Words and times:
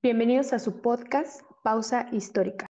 Bienvenidos 0.00 0.52
a 0.52 0.60
su 0.60 0.80
podcast 0.80 1.40
Pausa 1.64 2.06
Histórica. 2.12 2.68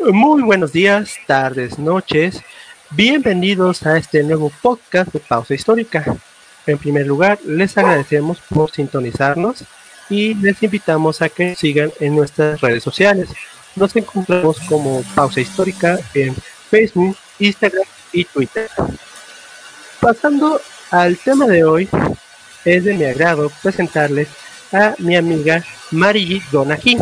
Muy 0.00 0.42
buenos 0.42 0.72
días, 0.72 1.18
tardes, 1.26 1.78
noches. 1.78 2.40
Bienvenidos 2.92 3.84
a 3.86 3.98
este 3.98 4.22
nuevo 4.22 4.50
podcast 4.62 5.12
de 5.12 5.20
Pausa 5.20 5.52
Histórica. 5.52 6.16
En 6.66 6.78
primer 6.78 7.06
lugar, 7.06 7.38
les 7.44 7.76
agradecemos 7.76 8.40
por 8.40 8.70
sintonizarnos 8.70 9.66
y 10.08 10.32
les 10.32 10.62
invitamos 10.62 11.20
a 11.20 11.28
que 11.28 11.54
sigan 11.56 11.92
en 12.00 12.16
nuestras 12.16 12.62
redes 12.62 12.82
sociales. 12.82 13.28
Nos 13.74 13.94
encontramos 13.96 14.58
como 14.60 15.02
Pausa 15.14 15.42
Histórica 15.42 15.98
en 16.14 16.34
Facebook, 16.70 17.14
Instagram 17.38 17.84
y 18.14 18.24
Twitter. 18.24 18.70
Pasando 20.00 20.60
al 20.90 21.16
tema 21.18 21.46
de 21.46 21.64
hoy, 21.64 21.88
es 22.64 22.84
de 22.84 22.94
mi 22.94 23.04
agrado 23.04 23.50
presentarles 23.62 24.28
a 24.72 24.94
mi 24.98 25.16
amiga 25.16 25.64
Mari 25.90 26.42
Dona 26.50 26.76
King. 26.76 26.98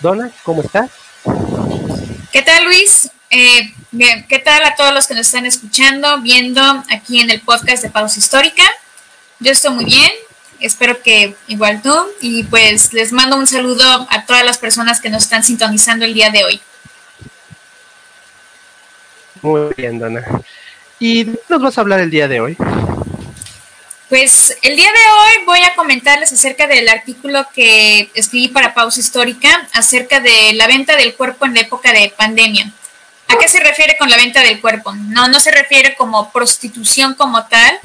Dona, 0.00 0.30
¿cómo 0.44 0.62
estás? 0.62 0.90
¿Qué 2.32 2.42
tal 2.42 2.64
Luis? 2.64 3.10
Eh, 3.30 3.72
bien, 3.90 4.24
¿qué 4.28 4.38
tal 4.38 4.62
a 4.64 4.76
todos 4.76 4.94
los 4.94 5.06
que 5.06 5.14
nos 5.14 5.26
están 5.26 5.46
escuchando, 5.46 6.20
viendo 6.20 6.62
aquí 6.90 7.20
en 7.20 7.30
el 7.30 7.40
podcast 7.40 7.82
de 7.82 7.90
Pausa 7.90 8.18
Histórica? 8.18 8.62
Yo 9.40 9.52
estoy 9.52 9.72
muy 9.72 9.84
bien, 9.84 10.10
espero 10.60 11.02
que 11.02 11.34
igual 11.48 11.82
tú, 11.82 11.94
y 12.20 12.44
pues 12.44 12.92
les 12.92 13.12
mando 13.12 13.36
un 13.36 13.46
saludo 13.46 14.06
a 14.10 14.24
todas 14.24 14.44
las 14.44 14.58
personas 14.58 15.00
que 15.00 15.10
nos 15.10 15.24
están 15.24 15.42
sintonizando 15.42 16.04
el 16.04 16.14
día 16.14 16.30
de 16.30 16.44
hoy. 16.44 16.60
Muy 19.42 19.72
bien, 19.76 19.98
Dona. 19.98 20.24
¿Y 21.00 21.24
de 21.24 21.32
qué 21.32 21.40
nos 21.48 21.62
vas 21.62 21.78
a 21.78 21.82
hablar 21.82 22.00
el 22.00 22.10
día 22.10 22.28
de 22.28 22.40
hoy? 22.40 22.56
Pues 24.08 24.56
el 24.62 24.74
día 24.74 24.90
de 24.90 24.98
hoy 24.98 25.44
voy 25.44 25.60
a 25.60 25.74
comentarles 25.74 26.32
acerca 26.32 26.66
del 26.66 26.88
artículo 26.88 27.46
que 27.54 28.10
escribí 28.14 28.48
para 28.48 28.74
Pausa 28.74 29.00
Histórica 29.00 29.68
acerca 29.72 30.20
de 30.20 30.54
la 30.54 30.66
venta 30.66 30.96
del 30.96 31.14
cuerpo 31.14 31.44
en 31.44 31.54
la 31.54 31.60
época 31.60 31.92
de 31.92 32.12
pandemia. 32.16 32.72
¿A 33.28 33.36
qué 33.36 33.48
se 33.48 33.60
refiere 33.60 33.96
con 33.98 34.08
la 34.08 34.16
venta 34.16 34.40
del 34.40 34.60
cuerpo? 34.60 34.94
No, 34.94 35.28
no 35.28 35.38
se 35.40 35.50
refiere 35.50 35.94
como 35.94 36.32
prostitución 36.32 37.14
como 37.14 37.44
tal, 37.46 37.78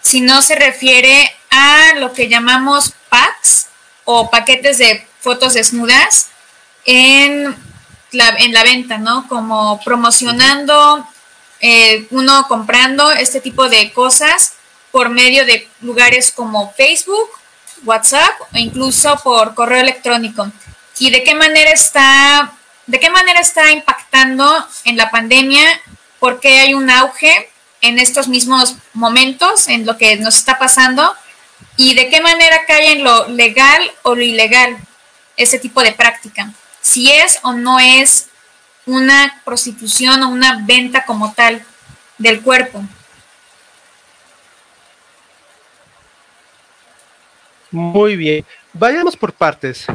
sino 0.00 0.40
se 0.40 0.54
refiere 0.54 1.30
a 1.50 1.92
lo 1.98 2.14
que 2.14 2.28
llamamos 2.28 2.94
packs 3.10 3.66
o 4.04 4.30
paquetes 4.30 4.78
de 4.78 5.06
fotos 5.20 5.54
desnudas 5.54 6.28
en 6.86 7.54
la, 8.12 8.28
en 8.38 8.52
la 8.54 8.62
venta, 8.64 8.96
¿no? 8.96 9.28
Como 9.28 9.78
promocionando 9.84 11.06
eh, 11.60 12.06
uno 12.10 12.46
comprando 12.48 13.10
este 13.12 13.40
tipo 13.40 13.68
de 13.68 13.92
cosas 13.92 14.54
por 14.90 15.10
medio 15.10 15.44
de 15.44 15.68
lugares 15.80 16.32
como 16.32 16.72
Facebook, 16.72 17.28
WhatsApp 17.84 18.40
o 18.40 18.58
incluso 18.58 19.18
por 19.22 19.54
correo 19.54 19.80
electrónico. 19.80 20.50
¿Y 20.98 21.10
de 21.10 21.22
qué 21.22 21.34
manera 21.34 21.70
está, 21.70 22.52
de 22.86 22.98
qué 22.98 23.10
manera 23.10 23.40
está 23.40 23.70
impactando 23.70 24.66
en 24.84 24.96
la 24.96 25.10
pandemia? 25.10 25.64
Porque 26.18 26.60
hay 26.60 26.74
un 26.74 26.90
auge 26.90 27.50
en 27.82 27.98
estos 27.98 28.28
mismos 28.28 28.76
momentos, 28.94 29.68
en 29.68 29.84
lo 29.84 29.98
que 29.98 30.16
nos 30.16 30.36
está 30.36 30.58
pasando, 30.58 31.14
y 31.76 31.94
de 31.94 32.08
qué 32.08 32.20
manera 32.20 32.64
cae 32.66 32.92
en 32.92 33.04
lo 33.04 33.28
legal 33.28 33.92
o 34.02 34.14
lo 34.14 34.22
ilegal 34.22 34.78
ese 35.36 35.58
tipo 35.58 35.82
de 35.82 35.92
práctica. 35.92 36.50
Si 36.80 37.12
es 37.12 37.38
o 37.42 37.52
no 37.52 37.78
es 37.78 38.28
una 38.86 39.42
prostitución 39.44 40.22
o 40.22 40.28
una 40.28 40.64
venta 40.64 41.04
como 41.04 41.32
tal 41.34 41.64
del 42.18 42.40
cuerpo. 42.40 42.82
Muy 47.70 48.16
bien, 48.16 48.46
vayamos 48.72 49.16
por 49.16 49.32
partes. 49.32 49.86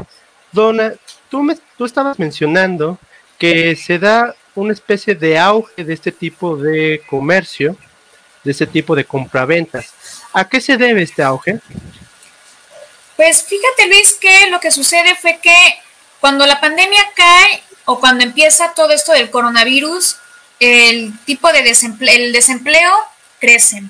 Donna, 0.52 0.93
tú, 1.30 1.42
me, 1.42 1.58
tú 1.77 1.86
estabas 1.86 2.20
mencionando 2.20 2.99
que 3.38 3.76
se 3.76 3.98
da 3.98 4.36
una 4.54 4.73
especie 4.73 5.16
de 5.16 5.39
auge 5.39 5.83
de 5.83 5.93
este 5.93 6.11
tipo 6.11 6.58
de 6.58 7.02
comercio, 7.10 7.77
de 8.43 8.52
este 8.52 8.67
tipo 8.67 8.95
de 8.95 9.05
compraventas. 9.05 9.93
¿A 10.33 10.48
qué 10.48 10.60
se 10.60 10.77
debe 10.77 11.02
este 11.02 11.23
auge? 11.23 11.60
Pues 13.16 13.43
fíjate 13.43 13.87
Luis 13.87 14.14
que 14.14 14.49
lo 14.49 14.60
que 14.60 14.71
sucede 14.71 15.16
fue 15.16 15.39
que 15.42 15.55
cuando 16.20 16.45
la 16.45 16.60
pandemia 16.60 17.02
cae 17.16 17.64
o 17.86 17.99
cuando 17.99 18.23
empieza 18.23 18.73
todo 18.73 18.92
esto 18.92 19.14
del 19.14 19.31
coronavirus, 19.31 20.17
el 20.59 21.17
tipo 21.25 21.52
de 21.52 21.64
desempleo, 21.64 22.15
el 22.15 22.33
desempleo 22.33 22.92
crece. 23.39 23.83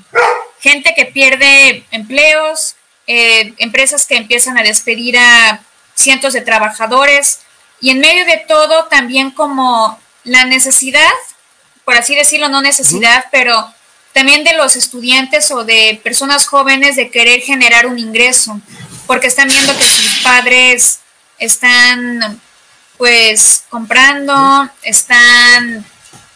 Gente 0.60 0.94
que 0.96 1.06
pierde 1.06 1.86
empleos, 1.92 2.76
eh, 3.08 3.54
empresas 3.58 4.06
que 4.06 4.16
empiezan 4.16 4.58
a 4.58 4.64
despedir 4.64 5.18
a 5.18 5.62
cientos 5.96 6.34
de 6.34 6.42
trabajadores 6.42 7.40
y 7.82 7.90
en 7.90 8.00
medio 8.00 8.26
de 8.26 8.38
todo 8.48 8.86
también 8.86 9.32
como 9.32 10.00
la 10.24 10.46
necesidad, 10.46 11.12
por 11.84 11.96
así 11.96 12.16
decirlo, 12.16 12.48
no 12.48 12.62
necesidad, 12.62 13.26
pero 13.32 13.74
también 14.14 14.44
de 14.44 14.54
los 14.54 14.76
estudiantes 14.76 15.52
o 15.52 15.64
de 15.64 16.00
personas 16.04 16.48
jóvenes 16.48 16.96
de 16.96 17.10
querer 17.10 17.42
generar 17.42 17.88
un 17.88 17.98
ingreso, 17.98 18.60
porque 19.08 19.28
están 19.28 19.48
viendo 19.48 19.78
que 19.78 19.84
sus 19.84 20.22
padres 20.24 21.00
están 21.40 22.40
pues 23.02 23.64
comprando, 23.72 24.70
están 24.84 25.84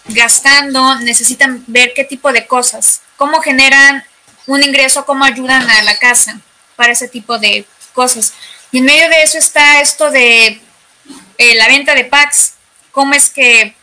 gastando, 0.06 0.96
necesitan 0.96 1.64
ver 1.68 1.94
qué 1.96 2.04
tipo 2.06 2.34
de 2.34 2.48
cosas, 2.48 3.02
cómo 3.18 3.40
generan 3.40 4.04
un 4.48 4.64
ingreso, 4.64 5.06
cómo 5.06 5.26
ayudan 5.26 5.70
a 5.70 5.84
la 5.84 5.96
casa 6.00 6.40
para 6.76 6.94
ese 6.94 7.08
tipo 7.08 7.38
de 7.38 7.68
cosas. 7.94 8.34
Y 8.72 8.80
en 8.80 8.86
medio 8.86 9.08
de 9.10 9.22
eso 9.22 9.38
está 9.38 9.80
esto 9.80 10.10
de 10.10 10.60
eh, 11.38 11.56
la 11.56 11.68
venta 11.68 11.94
de 11.94 12.06
packs, 12.06 12.56
cómo 12.92 13.14
es 13.14 13.30
que 13.30 13.76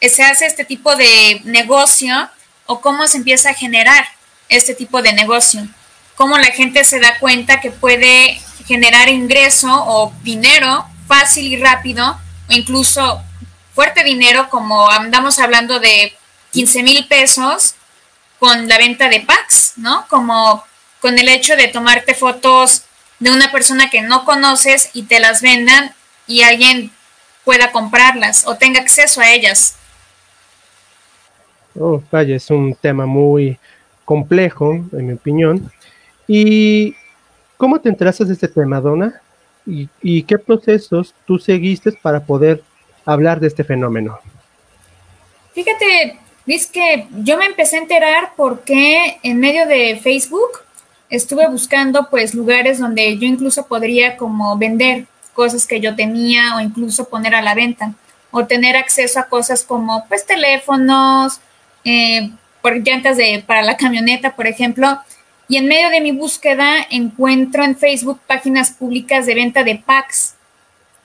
se 0.00 0.24
hace 0.24 0.46
este 0.46 0.64
tipo 0.64 0.96
de 0.96 1.40
negocio 1.44 2.28
o 2.66 2.80
cómo 2.80 3.06
se 3.06 3.18
empieza 3.18 3.50
a 3.50 3.54
generar 3.54 4.08
este 4.48 4.74
tipo 4.74 5.02
de 5.02 5.12
negocio, 5.12 5.68
cómo 6.16 6.36
la 6.36 6.48
gente 6.48 6.82
se 6.82 6.98
da 6.98 7.16
cuenta 7.20 7.60
que 7.60 7.70
puede 7.70 8.40
generar 8.66 9.08
ingreso 9.08 9.68
o 9.70 10.12
dinero 10.24 10.84
fácil 11.06 11.52
y 11.52 11.58
rápido 11.58 12.23
o 12.48 12.52
incluso 12.52 13.22
fuerte 13.74 14.04
dinero, 14.04 14.48
como 14.50 14.88
andamos 14.88 15.38
hablando 15.38 15.80
de 15.80 16.12
15 16.52 16.82
mil 16.82 17.06
pesos 17.08 17.74
con 18.38 18.68
la 18.68 18.78
venta 18.78 19.08
de 19.08 19.20
packs, 19.20 19.74
¿no? 19.76 20.06
Como 20.08 20.64
con 21.00 21.18
el 21.18 21.28
hecho 21.28 21.56
de 21.56 21.68
tomarte 21.68 22.14
fotos 22.14 22.84
de 23.18 23.30
una 23.30 23.50
persona 23.50 23.90
que 23.90 24.02
no 24.02 24.24
conoces 24.24 24.90
y 24.92 25.04
te 25.04 25.20
las 25.20 25.42
vendan 25.42 25.94
y 26.26 26.42
alguien 26.42 26.90
pueda 27.44 27.72
comprarlas 27.72 28.46
o 28.46 28.56
tenga 28.56 28.80
acceso 28.80 29.20
a 29.20 29.30
ellas. 29.30 29.76
Oh, 31.78 32.02
vaya, 32.10 32.36
es 32.36 32.50
un 32.50 32.74
tema 32.74 33.04
muy 33.06 33.58
complejo, 34.04 34.72
en 34.92 35.06
mi 35.06 35.12
opinión. 35.14 35.70
¿Y 36.26 36.94
cómo 37.56 37.80
te 37.80 37.88
enteraste 37.88 38.24
de 38.24 38.32
este 38.32 38.48
tema, 38.48 38.80
Donna? 38.80 39.20
Y, 39.66 40.22
qué 40.24 40.38
procesos 40.38 41.14
tú 41.26 41.38
seguiste 41.38 41.92
para 41.92 42.20
poder 42.20 42.62
hablar 43.04 43.40
de 43.40 43.48
este 43.48 43.64
fenómeno? 43.64 44.18
Fíjate, 45.54 46.18
Luis, 46.46 46.66
que 46.66 47.06
yo 47.22 47.38
me 47.38 47.46
empecé 47.46 47.76
a 47.76 47.80
enterar 47.80 48.32
porque 48.36 49.18
en 49.22 49.40
medio 49.40 49.66
de 49.66 49.98
Facebook 50.02 50.50
estuve 51.08 51.48
buscando 51.48 52.08
pues 52.10 52.34
lugares 52.34 52.78
donde 52.78 53.16
yo 53.18 53.26
incluso 53.26 53.66
podría 53.66 54.16
como 54.16 54.58
vender 54.58 55.06
cosas 55.32 55.66
que 55.66 55.80
yo 55.80 55.94
tenía 55.94 56.56
o 56.56 56.60
incluso 56.60 57.08
poner 57.08 57.34
a 57.34 57.42
la 57.42 57.54
venta 57.54 57.94
o 58.30 58.46
tener 58.46 58.76
acceso 58.76 59.20
a 59.20 59.28
cosas 59.28 59.62
como 59.62 60.06
pues 60.08 60.26
teléfonos, 60.26 61.40
eh, 61.84 62.30
por 62.60 62.76
llantas 62.76 63.16
de, 63.16 63.44
para 63.46 63.62
la 63.62 63.76
camioneta, 63.76 64.34
por 64.34 64.46
ejemplo, 64.46 64.98
y 65.48 65.56
en 65.56 65.66
medio 65.66 65.90
de 65.90 66.00
mi 66.00 66.12
búsqueda 66.12 66.86
encuentro 66.90 67.64
en 67.64 67.76
Facebook 67.76 68.20
páginas 68.26 68.70
públicas 68.70 69.26
de 69.26 69.34
venta 69.34 69.62
de 69.62 69.76
packs. 69.76 70.34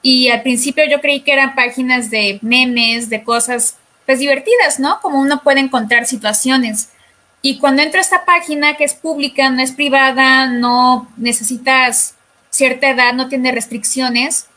Y 0.02 0.30
al 0.30 0.42
principio 0.44 0.86
yo 0.90 1.02
creí 1.02 1.22
que 1.22 1.34
eran 1.34 1.56
páginas 1.56 2.10
de 2.10 2.40
memes, 2.42 3.10
de 3.10 3.24
cosas 3.24 3.78
pues 4.06 4.20
divertidas, 4.20 4.80
¿no? 4.80 5.00
Como 5.02 5.20
uno 5.20 5.42
puede 5.44 5.60
encontrar 5.60 6.06
situaciones. 6.06 6.90
Y 7.42 7.60
cuando 7.60 7.82
entro 7.82 8.00
a 8.00 8.02
esta 8.02 8.26
página 8.26 8.76
que 8.76 8.84
es 8.84 8.94
pública, 8.94 9.50
no 9.50 9.62
es 9.62 9.72
privada, 9.72 10.48
no 10.48 11.08
necesitas 11.18 12.16
cierta 12.50 12.90
edad, 12.90 13.14
no 13.14 13.30
tiene 13.30 13.52
restricciones, 13.52 14.48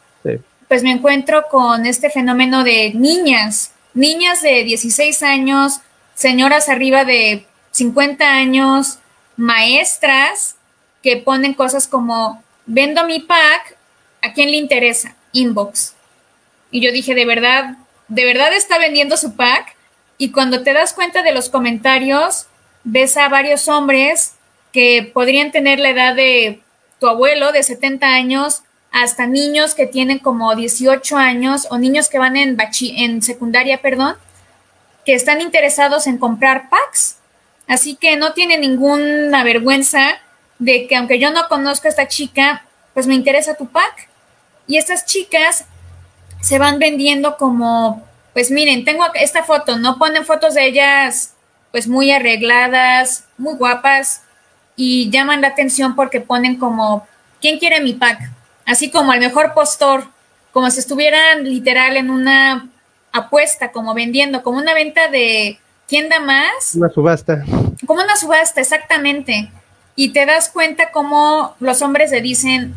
pues 0.68 0.82
me 0.82 0.92
encuentro 0.92 1.44
con 1.50 1.84
este 1.86 2.08
fenómeno 2.08 2.64
de 2.64 2.92
niñas, 2.94 3.72
niñas 3.94 4.40
de 4.42 4.64
16 4.64 5.22
años, 5.22 5.80
señoras 6.14 6.68
arriba 6.68 7.04
de 7.04 7.46
50 7.72 8.24
años, 8.24 8.98
maestras 9.42 10.56
que 11.02 11.16
ponen 11.16 11.54
cosas 11.54 11.88
como, 11.88 12.42
vendo 12.66 13.04
mi 13.04 13.20
pack, 13.20 13.76
¿a 14.22 14.32
quién 14.32 14.50
le 14.50 14.56
interesa? 14.56 15.16
Inbox. 15.32 15.94
Y 16.70 16.80
yo 16.80 16.92
dije, 16.92 17.14
¿de 17.14 17.26
verdad, 17.26 17.76
de 18.08 18.24
verdad 18.24 18.52
está 18.54 18.78
vendiendo 18.78 19.16
su 19.16 19.34
pack? 19.34 19.76
y 20.22 20.30
cuando 20.30 20.62
te 20.62 20.72
das 20.72 20.92
cuenta 20.92 21.24
de 21.24 21.32
los 21.32 21.48
comentarios, 21.48 22.46
ves 22.84 23.16
a 23.16 23.28
varios 23.28 23.66
hombres 23.66 24.34
que 24.72 25.10
podrían 25.12 25.50
tener 25.50 25.80
la 25.80 25.90
edad 25.90 26.14
de 26.14 26.60
tu 27.00 27.08
abuelo 27.08 27.50
de 27.50 27.64
70 27.64 28.06
años, 28.06 28.62
hasta 28.92 29.26
niños 29.26 29.74
que 29.74 29.88
tienen 29.88 30.20
como 30.20 30.54
18 30.54 31.16
años 31.16 31.66
o 31.70 31.78
niños 31.78 32.08
que 32.08 32.20
van 32.20 32.36
en, 32.36 32.56
en 32.96 33.20
secundaria, 33.20 33.82
perdón, 33.82 34.14
que 35.04 35.14
están 35.14 35.40
interesados 35.40 36.06
en 36.06 36.18
comprar 36.18 36.68
packs. 36.68 37.16
Así 37.66 37.96
que 37.96 38.16
no 38.16 38.32
tiene 38.32 38.58
ninguna 38.58 39.44
vergüenza 39.44 40.18
de 40.58 40.86
que 40.86 40.96
aunque 40.96 41.18
yo 41.18 41.30
no 41.30 41.48
conozco 41.48 41.88
a 41.88 41.90
esta 41.90 42.08
chica, 42.08 42.64
pues 42.94 43.06
me 43.06 43.14
interesa 43.14 43.54
tu 43.54 43.66
pack. 43.66 44.08
Y 44.66 44.76
estas 44.76 45.06
chicas 45.06 45.64
se 46.40 46.58
van 46.58 46.78
vendiendo 46.78 47.36
como, 47.36 48.06
pues 48.32 48.50
miren, 48.50 48.84
tengo 48.84 49.04
esta 49.14 49.44
foto, 49.44 49.78
no 49.78 49.98
ponen 49.98 50.24
fotos 50.24 50.54
de 50.54 50.66
ellas 50.66 51.34
pues 51.70 51.88
muy 51.88 52.10
arregladas, 52.10 53.24
muy 53.38 53.54
guapas 53.54 54.22
y 54.76 55.10
llaman 55.10 55.40
la 55.40 55.48
atención 55.48 55.96
porque 55.96 56.20
ponen 56.20 56.58
como, 56.58 57.06
¿quién 57.40 57.58
quiere 57.58 57.80
mi 57.80 57.94
pack? 57.94 58.30
Así 58.66 58.90
como 58.90 59.12
el 59.12 59.20
mejor 59.20 59.54
postor, 59.54 60.06
como 60.52 60.70
si 60.70 60.80
estuvieran 60.80 61.44
literal 61.44 61.96
en 61.96 62.10
una 62.10 62.68
apuesta, 63.10 63.72
como 63.72 63.94
vendiendo, 63.94 64.42
como 64.42 64.58
una 64.58 64.74
venta 64.74 65.08
de 65.08 65.58
quién 65.92 66.08
da 66.08 66.20
más. 66.20 66.74
Una 66.74 66.88
subasta. 66.88 67.44
Como 67.86 68.02
una 68.02 68.16
subasta, 68.16 68.62
exactamente. 68.62 69.50
Y 69.94 70.14
te 70.14 70.24
das 70.24 70.48
cuenta 70.48 70.90
como 70.90 71.54
los 71.60 71.82
hombres 71.82 72.10
le 72.12 72.22
dicen, 72.22 72.74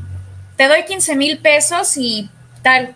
te 0.58 0.68
doy 0.68 0.84
15 0.84 1.16
mil 1.16 1.40
pesos 1.40 1.96
y 1.96 2.30
tal. 2.62 2.94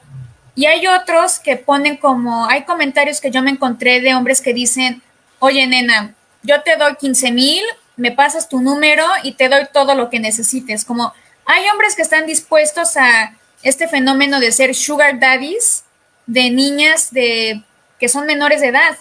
Y 0.56 0.66
hay 0.66 0.86
otros 0.88 1.40
que 1.40 1.56
ponen 1.56 1.96
como, 1.96 2.48
hay 2.48 2.66
comentarios 2.66 3.22
que 3.22 3.32
yo 3.32 3.42
me 3.42 3.52
encontré 3.52 4.02
de 4.02 4.14
hombres 4.14 4.42
que 4.42 4.54
dicen, 4.54 5.02
oye 5.40 5.66
nena, 5.68 6.14
yo 6.44 6.64
te 6.64 6.76
doy 6.76 6.98
15 6.98 7.32
mil, 7.32 7.64
me 7.96 8.12
pasas 8.12 8.50
tu 8.50 8.60
número 8.60 9.06
y 9.24 9.36
te 9.36 9.48
doy 9.48 9.68
todo 9.72 9.96
lo 9.96 10.10
que 10.10 10.20
necesites. 10.20 10.84
Como 10.84 11.14
hay 11.46 11.66
hombres 11.70 11.96
que 11.96 12.02
están 12.02 12.26
dispuestos 12.26 12.98
a 12.98 13.38
este 13.64 13.88
fenómeno 13.88 14.42
de 14.42 14.52
ser 14.52 14.76
sugar 14.76 15.18
daddies 15.18 15.86
de 16.26 16.50
niñas 16.50 17.10
de, 17.12 17.64
que 17.98 18.10
son 18.10 18.26
menores 18.26 18.60
de 18.60 18.68
edad. 18.68 18.98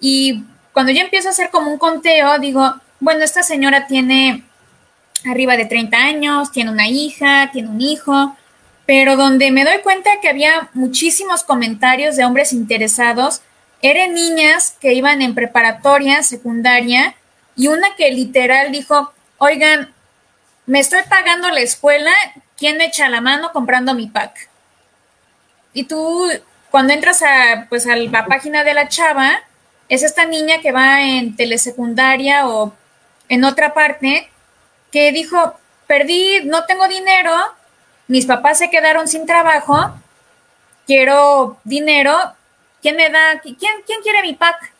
Y 0.00 0.44
cuando 0.72 0.92
yo 0.92 1.00
empiezo 1.00 1.28
a 1.28 1.32
hacer 1.32 1.50
como 1.50 1.70
un 1.70 1.78
conteo, 1.78 2.38
digo, 2.38 2.74
bueno, 3.00 3.24
esta 3.24 3.42
señora 3.42 3.86
tiene 3.86 4.44
arriba 5.26 5.56
de 5.56 5.66
30 5.66 5.96
años, 5.96 6.52
tiene 6.52 6.70
una 6.70 6.88
hija, 6.88 7.50
tiene 7.52 7.68
un 7.68 7.80
hijo, 7.80 8.36
pero 8.86 9.16
donde 9.16 9.50
me 9.50 9.64
doy 9.64 9.80
cuenta 9.82 10.10
que 10.22 10.28
había 10.28 10.70
muchísimos 10.72 11.42
comentarios 11.42 12.16
de 12.16 12.24
hombres 12.24 12.52
interesados, 12.52 13.42
eran 13.82 14.14
niñas 14.14 14.76
que 14.80 14.94
iban 14.94 15.22
en 15.22 15.34
preparatoria, 15.34 16.22
secundaria, 16.22 17.14
y 17.54 17.68
una 17.68 17.94
que 17.96 18.10
literal 18.10 18.72
dijo, 18.72 19.12
oigan, 19.38 19.92
me 20.66 20.80
estoy 20.80 21.00
pagando 21.08 21.50
la 21.50 21.60
escuela, 21.60 22.12
¿quién 22.56 22.76
me 22.76 22.86
echa 22.86 23.08
la 23.08 23.20
mano 23.20 23.52
comprando 23.52 23.94
mi 23.94 24.06
pack? 24.06 24.48
Y 25.72 25.84
tú, 25.84 26.28
cuando 26.70 26.92
entras 26.92 27.22
a, 27.22 27.66
pues, 27.68 27.86
a 27.86 27.96
la 27.96 28.26
página 28.26 28.64
de 28.64 28.74
la 28.74 28.88
chava, 28.88 29.40
es 29.88 30.02
esta 30.02 30.24
niña 30.24 30.60
que 30.60 30.72
va 30.72 31.02
en 31.02 31.36
telesecundaria 31.36 32.48
o 32.48 32.74
en 33.28 33.44
otra 33.44 33.74
parte, 33.74 34.30
que 34.90 35.12
dijo, 35.12 35.58
perdí, 35.86 36.40
no 36.44 36.64
tengo 36.64 36.88
dinero, 36.88 37.34
mis 38.06 38.26
papás 38.26 38.58
se 38.58 38.70
quedaron 38.70 39.08
sin 39.08 39.26
trabajo, 39.26 39.92
quiero 40.86 41.58
dinero, 41.64 42.16
¿quién 42.80 42.96
me 42.96 43.10
da? 43.10 43.40
¿Quién, 43.42 43.56
quién 43.86 44.02
quiere 44.02 44.22
mi 44.22 44.34
pack? 44.34 44.72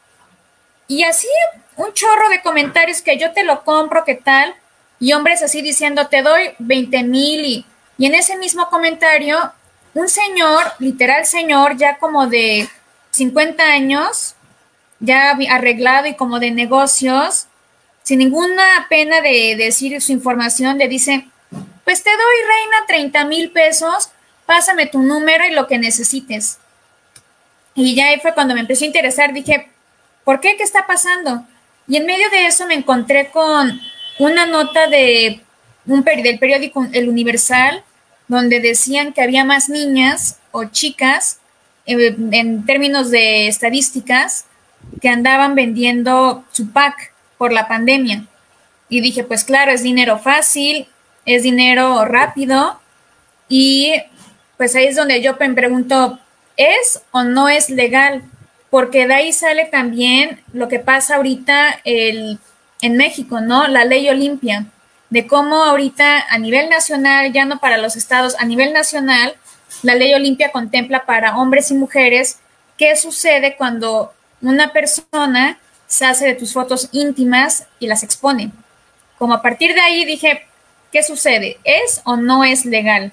Y 0.87 1.03
así 1.05 1.29
un 1.77 1.93
chorro 1.93 2.29
de 2.31 2.43
comentarios 2.43 3.03
que 3.03 3.19
yo 3.19 3.33
te 3.33 3.45
lo 3.45 3.65
compro, 3.65 4.05
¿qué 4.05 4.15
tal? 4.15 4.55
y 5.01 5.13
hombres 5.13 5.43
así 5.43 5.63
diciendo, 5.63 6.09
te 6.09 6.23
doy 6.23 6.51
20 6.59 7.05
mil 7.05 7.45
y, 7.45 7.67
y 7.97 8.07
en 8.07 8.15
ese 8.15 8.37
mismo 8.37 8.69
comentario, 8.69 9.53
un 9.95 10.09
señor, 10.09 10.65
literal 10.79 11.25
señor, 11.27 11.77
ya 11.77 11.99
como 11.99 12.27
de 12.27 12.69
50 13.11 13.63
años, 13.63 14.35
ya 15.01 15.37
arreglado 15.51 16.07
y 16.07 16.15
como 16.15 16.41
de 16.41 16.51
negocios, 16.51 17.47
sin 18.03 18.19
ninguna 18.19 18.87
pena 18.89 19.21
de 19.21 19.55
decir 19.57 20.01
su 20.01 20.13
información, 20.13 20.79
le 20.79 20.89
dice, 20.89 21.29
pues 21.85 22.03
te 22.03 22.11
doy, 22.11 22.37
reina, 22.47 22.77
30 22.87 23.25
mil 23.27 23.51
pesos, 23.51 24.11
pásame 24.47 24.87
tu 24.87 25.01
número 25.03 25.47
y 25.47 25.53
lo 25.53 25.67
que 25.67 25.79
necesites. 25.79 26.59
Y 27.75 27.95
ya 27.95 28.09
ahí 28.09 28.19
fue 28.21 28.35
cuando 28.35 28.55
me 28.55 28.61
empezó 28.61 28.85
a 28.85 28.89
interesar, 28.89 29.33
dije, 29.33 29.71
¿por 30.25 30.41
qué? 30.41 30.57
¿Qué 30.57 30.63
está 30.63 30.87
pasando? 30.87 31.45
Y 31.87 31.97
en 31.97 32.07
medio 32.07 32.29
de 32.31 32.47
eso 32.47 32.67
me 32.67 32.75
encontré 32.75 33.31
con 33.31 33.81
una 34.19 34.47
nota 34.47 34.89
de 34.89 35.41
un 35.87 36.03
del 36.03 36.39
periódico 36.39 36.87
El 36.93 37.09
Universal 37.09 37.83
donde 38.27 38.61
decían 38.61 39.13
que 39.13 39.23
había 39.23 39.45
más 39.45 39.69
niñas 39.69 40.39
o 40.51 40.65
chicas 40.65 41.39
eh, 41.87 42.15
en 42.33 42.67
términos 42.67 43.11
de 43.11 43.49
estadísticas 43.49 44.45
que 45.01 45.09
andaban 45.09 45.55
vendiendo 45.55 46.45
su 46.51 46.71
pack 46.71 47.13
por 47.37 47.53
la 47.53 47.69
pandemia. 47.69 48.25
Y 48.89 49.01
dije, 49.01 49.25
pues 49.25 49.45
claro, 49.45 49.71
es 49.71 49.83
dinero 49.83 50.19
fácil, 50.19 50.89
es 51.25 51.43
dinero 51.43 52.05
rápido 52.05 52.81
y 53.49 53.95
pues 54.57 54.75
ahí 54.75 54.87
es 54.87 54.97
donde 54.97 55.23
yo 55.23 55.37
me 55.39 55.55
pregunto, 55.55 56.19
¿es 56.57 57.03
o 57.13 57.23
no 57.23 57.49
es 57.49 57.71
legal? 57.71 58.23
Porque 58.71 59.07
de 59.07 59.15
ahí 59.15 59.33
sale 59.33 59.67
también 59.67 60.43
lo 60.53 60.69
que 60.69 60.79
pasa 60.79 61.17
ahorita 61.17 61.81
el 61.85 62.39
en 62.81 62.97
México, 62.97 63.41
¿no? 63.41 63.67
La 63.67 63.85
ley 63.85 64.09
Olimpia, 64.09 64.67
de 65.11 65.27
cómo 65.27 65.65
ahorita 65.65 66.27
a 66.29 66.39
nivel 66.39 66.69
nacional, 66.69 67.33
ya 67.33 67.45
no 67.45 67.59
para 67.59 67.79
los 67.79 67.97
estados, 67.97 68.37
a 68.39 68.45
nivel 68.45 68.73
nacional, 68.73 69.35
la 69.83 69.95
ley 69.95 70.15
Olimpia 70.15 70.53
contempla 70.53 71.05
para 71.07 71.37
hombres 71.39 71.71
y 71.71 71.75
mujeres 71.75 72.39
qué 72.77 72.97
sucede 72.97 73.57
cuando 73.57 74.13
una 74.43 74.73
persona 74.73 75.59
se 75.87 76.05
hace 76.05 76.27
de 76.27 76.35
tus 76.35 76.53
fotos 76.53 76.89
íntimas 76.93 77.67
y 77.79 77.87
las 77.87 78.03
expone. 78.03 78.53
Como 79.19 79.35
a 79.35 79.43
partir 79.43 79.75
de 79.75 79.81
ahí 79.81 80.05
dije, 80.05 80.43
¿qué 80.93 81.03
sucede? 81.03 81.59
¿Es 81.65 82.03
o 82.05 82.17
no 82.17 82.45
es 82.45 82.65
legal? 82.65 83.13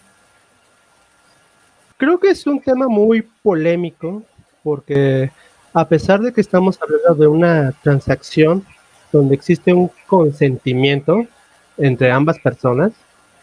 Creo 1.98 2.20
que 2.20 2.30
es 2.30 2.46
un 2.46 2.60
tema 2.60 2.88
muy 2.88 3.22
polémico 3.42 4.24
porque 4.62 5.32
a 5.74 5.88
pesar 5.88 6.20
de 6.22 6.34
que 6.34 6.42
estamos 6.42 6.80
hablando 6.82 7.16
de 7.16 7.28
una 7.28 7.72
transacción 7.84 8.66
donde 9.12 9.36
existe 9.36 9.74
un 9.74 9.90
consentimiento 10.08 11.26
entre 11.78 12.12
ambas 12.12 12.40
personas, 12.40 12.92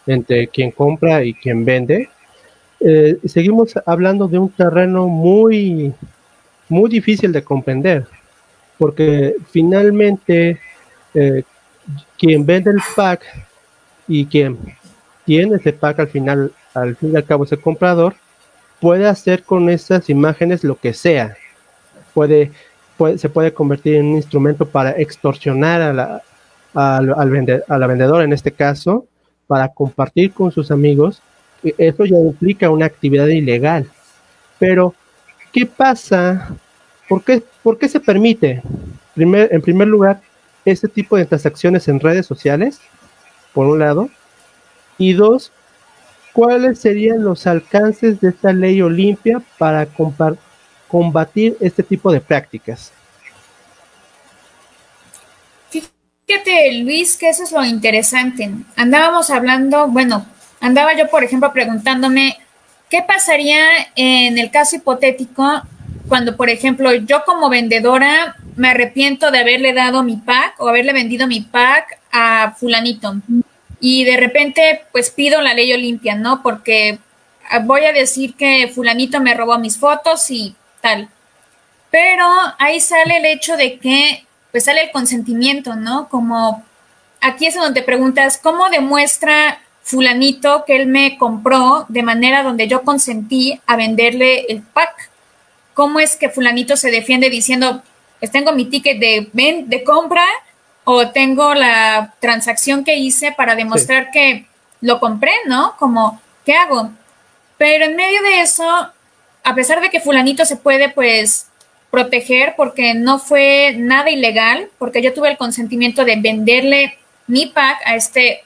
entre 0.06 0.48
quien 0.48 0.70
compra 0.70 1.24
y 1.24 1.34
quien 1.34 1.64
vende, 1.64 2.10
eh, 2.80 3.18
seguimos 3.26 3.74
hablando 3.86 4.28
de 4.28 4.38
un 4.38 4.50
terreno 4.50 5.06
muy, 5.08 5.94
muy 6.72 6.90
difícil 6.90 7.32
de 7.32 7.44
comprender, 7.44 8.06
porque 8.78 9.36
finalmente 9.50 10.60
eh, 11.14 11.42
quien 12.18 12.44
vende 12.44 12.70
el 12.70 12.80
pack 12.96 13.22
y 14.08 14.26
quien 14.26 14.58
tiene 15.24 15.56
ese 15.56 15.72
pack 15.72 16.00
al 16.00 16.08
final, 16.08 16.52
al 16.74 16.96
fin 16.96 17.12
y 17.12 17.16
al 17.16 17.24
cabo 17.24 17.44
ese 17.44 17.56
comprador, 17.56 18.14
puede 18.80 19.06
hacer 19.06 19.44
con 19.44 19.70
esas 19.70 20.10
imágenes 20.10 20.64
lo 20.64 20.76
que 20.76 20.92
sea. 20.92 21.36
Puede 22.14 22.50
se 23.16 23.28
puede 23.28 23.52
convertir 23.52 23.96
en 23.96 24.06
un 24.06 24.16
instrumento 24.16 24.66
para 24.66 24.92
extorsionar 24.92 25.82
a 25.82 25.92
la, 25.92 26.22
al, 26.74 27.12
a 27.12 27.78
la 27.78 27.86
vendedora 27.86 28.24
en 28.24 28.32
este 28.32 28.52
caso, 28.52 29.06
para 29.46 29.68
compartir 29.68 30.32
con 30.32 30.52
sus 30.52 30.70
amigos. 30.70 31.20
Eso 31.78 32.04
ya 32.04 32.18
implica 32.18 32.70
una 32.70 32.86
actividad 32.86 33.26
ilegal. 33.26 33.86
Pero, 34.58 34.94
¿qué 35.52 35.66
pasa? 35.66 36.54
¿Por 37.08 37.22
qué, 37.22 37.42
por 37.62 37.78
qué 37.78 37.88
se 37.88 38.00
permite? 38.00 38.62
En 39.16 39.62
primer 39.62 39.88
lugar, 39.88 40.20
este 40.64 40.88
tipo 40.88 41.16
de 41.16 41.26
transacciones 41.26 41.88
en 41.88 42.00
redes 42.00 42.26
sociales, 42.26 42.80
por 43.52 43.66
un 43.66 43.80
lado. 43.80 44.08
Y 44.98 45.12
dos, 45.12 45.52
¿cuáles 46.32 46.78
serían 46.78 47.22
los 47.22 47.46
alcances 47.46 48.20
de 48.20 48.30
esta 48.30 48.52
ley 48.52 48.80
Olimpia 48.80 49.42
para 49.58 49.86
combatir 50.92 51.56
este 51.58 51.82
tipo 51.82 52.12
de 52.12 52.20
prácticas. 52.20 52.92
Fíjate, 55.70 56.82
Luis, 56.82 57.16
que 57.16 57.30
eso 57.30 57.44
es 57.44 57.50
lo 57.50 57.64
interesante. 57.64 58.50
Andábamos 58.76 59.30
hablando, 59.30 59.88
bueno, 59.88 60.26
andaba 60.60 60.94
yo, 60.94 61.08
por 61.08 61.24
ejemplo, 61.24 61.50
preguntándome 61.50 62.36
qué 62.92 63.02
pasaría 63.02 63.64
en 63.96 64.36
el 64.36 64.50
caso 64.50 64.76
hipotético 64.76 65.62
cuando, 66.08 66.36
por 66.36 66.50
ejemplo, 66.50 66.92
yo 66.92 67.24
como 67.24 67.48
vendedora 67.48 68.36
me 68.54 68.68
arrepiento 68.68 69.30
de 69.30 69.38
haberle 69.38 69.72
dado 69.72 70.02
mi 70.02 70.18
pack 70.18 70.60
o 70.60 70.68
haberle 70.68 70.92
vendido 70.92 71.26
mi 71.26 71.40
pack 71.40 71.98
a 72.12 72.54
fulanito. 72.60 73.14
Y 73.80 74.04
de 74.04 74.18
repente, 74.18 74.82
pues 74.92 75.10
pido 75.10 75.40
la 75.40 75.54
ley 75.54 75.72
Olimpia, 75.72 76.16
¿no? 76.16 76.42
Porque 76.42 76.98
voy 77.62 77.86
a 77.86 77.94
decir 77.94 78.34
que 78.34 78.70
fulanito 78.74 79.20
me 79.20 79.32
robó 79.32 79.58
mis 79.58 79.78
fotos 79.78 80.30
y 80.30 80.54
tal. 80.82 81.08
Pero 81.90 82.26
ahí 82.58 82.78
sale 82.78 83.16
el 83.16 83.24
hecho 83.24 83.56
de 83.56 83.78
que, 83.78 84.26
pues 84.50 84.64
sale 84.64 84.82
el 84.82 84.90
consentimiento, 84.90 85.76
¿no? 85.76 86.10
Como 86.10 86.62
aquí 87.22 87.46
es 87.46 87.54
donde 87.54 87.80
te 87.80 87.86
preguntas, 87.86 88.36
¿cómo 88.36 88.68
demuestra 88.68 89.61
fulanito 89.82 90.64
que 90.64 90.76
él 90.76 90.86
me 90.86 91.18
compró 91.18 91.86
de 91.88 92.02
manera 92.02 92.42
donde 92.42 92.68
yo 92.68 92.82
consentí 92.82 93.60
a 93.66 93.76
venderle 93.76 94.46
el 94.48 94.62
pack? 94.62 95.10
¿Cómo 95.74 96.00
es 96.00 96.16
que 96.16 96.28
fulanito 96.28 96.76
se 96.76 96.90
defiende 96.90 97.30
diciendo, 97.30 97.82
pues 98.20 98.30
tengo 98.30 98.52
mi 98.52 98.66
ticket 98.66 98.98
de, 98.98 99.28
de 99.66 99.84
compra 99.84 100.24
o 100.84 101.08
tengo 101.10 101.54
la 101.54 102.14
transacción 102.20 102.84
que 102.84 102.96
hice 102.96 103.32
para 103.32 103.54
demostrar 103.54 104.10
que 104.10 104.46
lo 104.80 105.00
compré, 105.00 105.32
¿no? 105.46 105.76
Como, 105.78 106.20
¿qué 106.44 106.54
hago? 106.54 106.90
Pero 107.56 107.84
en 107.84 107.96
medio 107.96 108.22
de 108.22 108.40
eso, 108.40 108.64
a 109.44 109.54
pesar 109.54 109.80
de 109.80 109.90
que 109.90 110.00
fulanito 110.00 110.44
se 110.44 110.56
puede, 110.56 110.88
pues, 110.88 111.46
proteger 111.90 112.54
porque 112.56 112.94
no 112.94 113.18
fue 113.18 113.74
nada 113.76 114.10
ilegal, 114.10 114.70
porque 114.78 115.02
yo 115.02 115.12
tuve 115.12 115.30
el 115.30 115.36
consentimiento 115.36 116.04
de 116.04 116.16
venderle 116.16 116.98
mi 117.26 117.46
pack 117.46 117.80
a 117.84 117.94
este, 117.94 118.42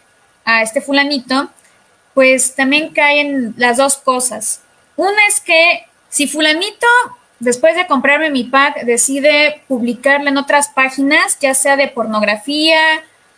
a 0.47 0.63
este 0.63 0.81
fulanito, 0.81 1.51
pues 2.15 2.55
también 2.55 2.95
caen 2.95 3.53
las 3.59 3.77
dos 3.77 3.99
cosas. 3.99 4.63
Una 4.97 5.27
es 5.29 5.41
que 5.41 5.85
si 6.09 6.27
fulanito, 6.27 6.87
después 7.41 7.77
de 7.77 7.87
comprarme 7.87 8.31
mi 8.31 8.45
pack, 8.45 8.85
decide 8.85 9.61
publicarlo 9.69 10.31
en 10.31 10.39
otras 10.39 10.69
páginas, 10.69 11.37
ya 11.39 11.53
sea 11.53 11.77
de 11.77 11.89
pornografía, 11.89 12.81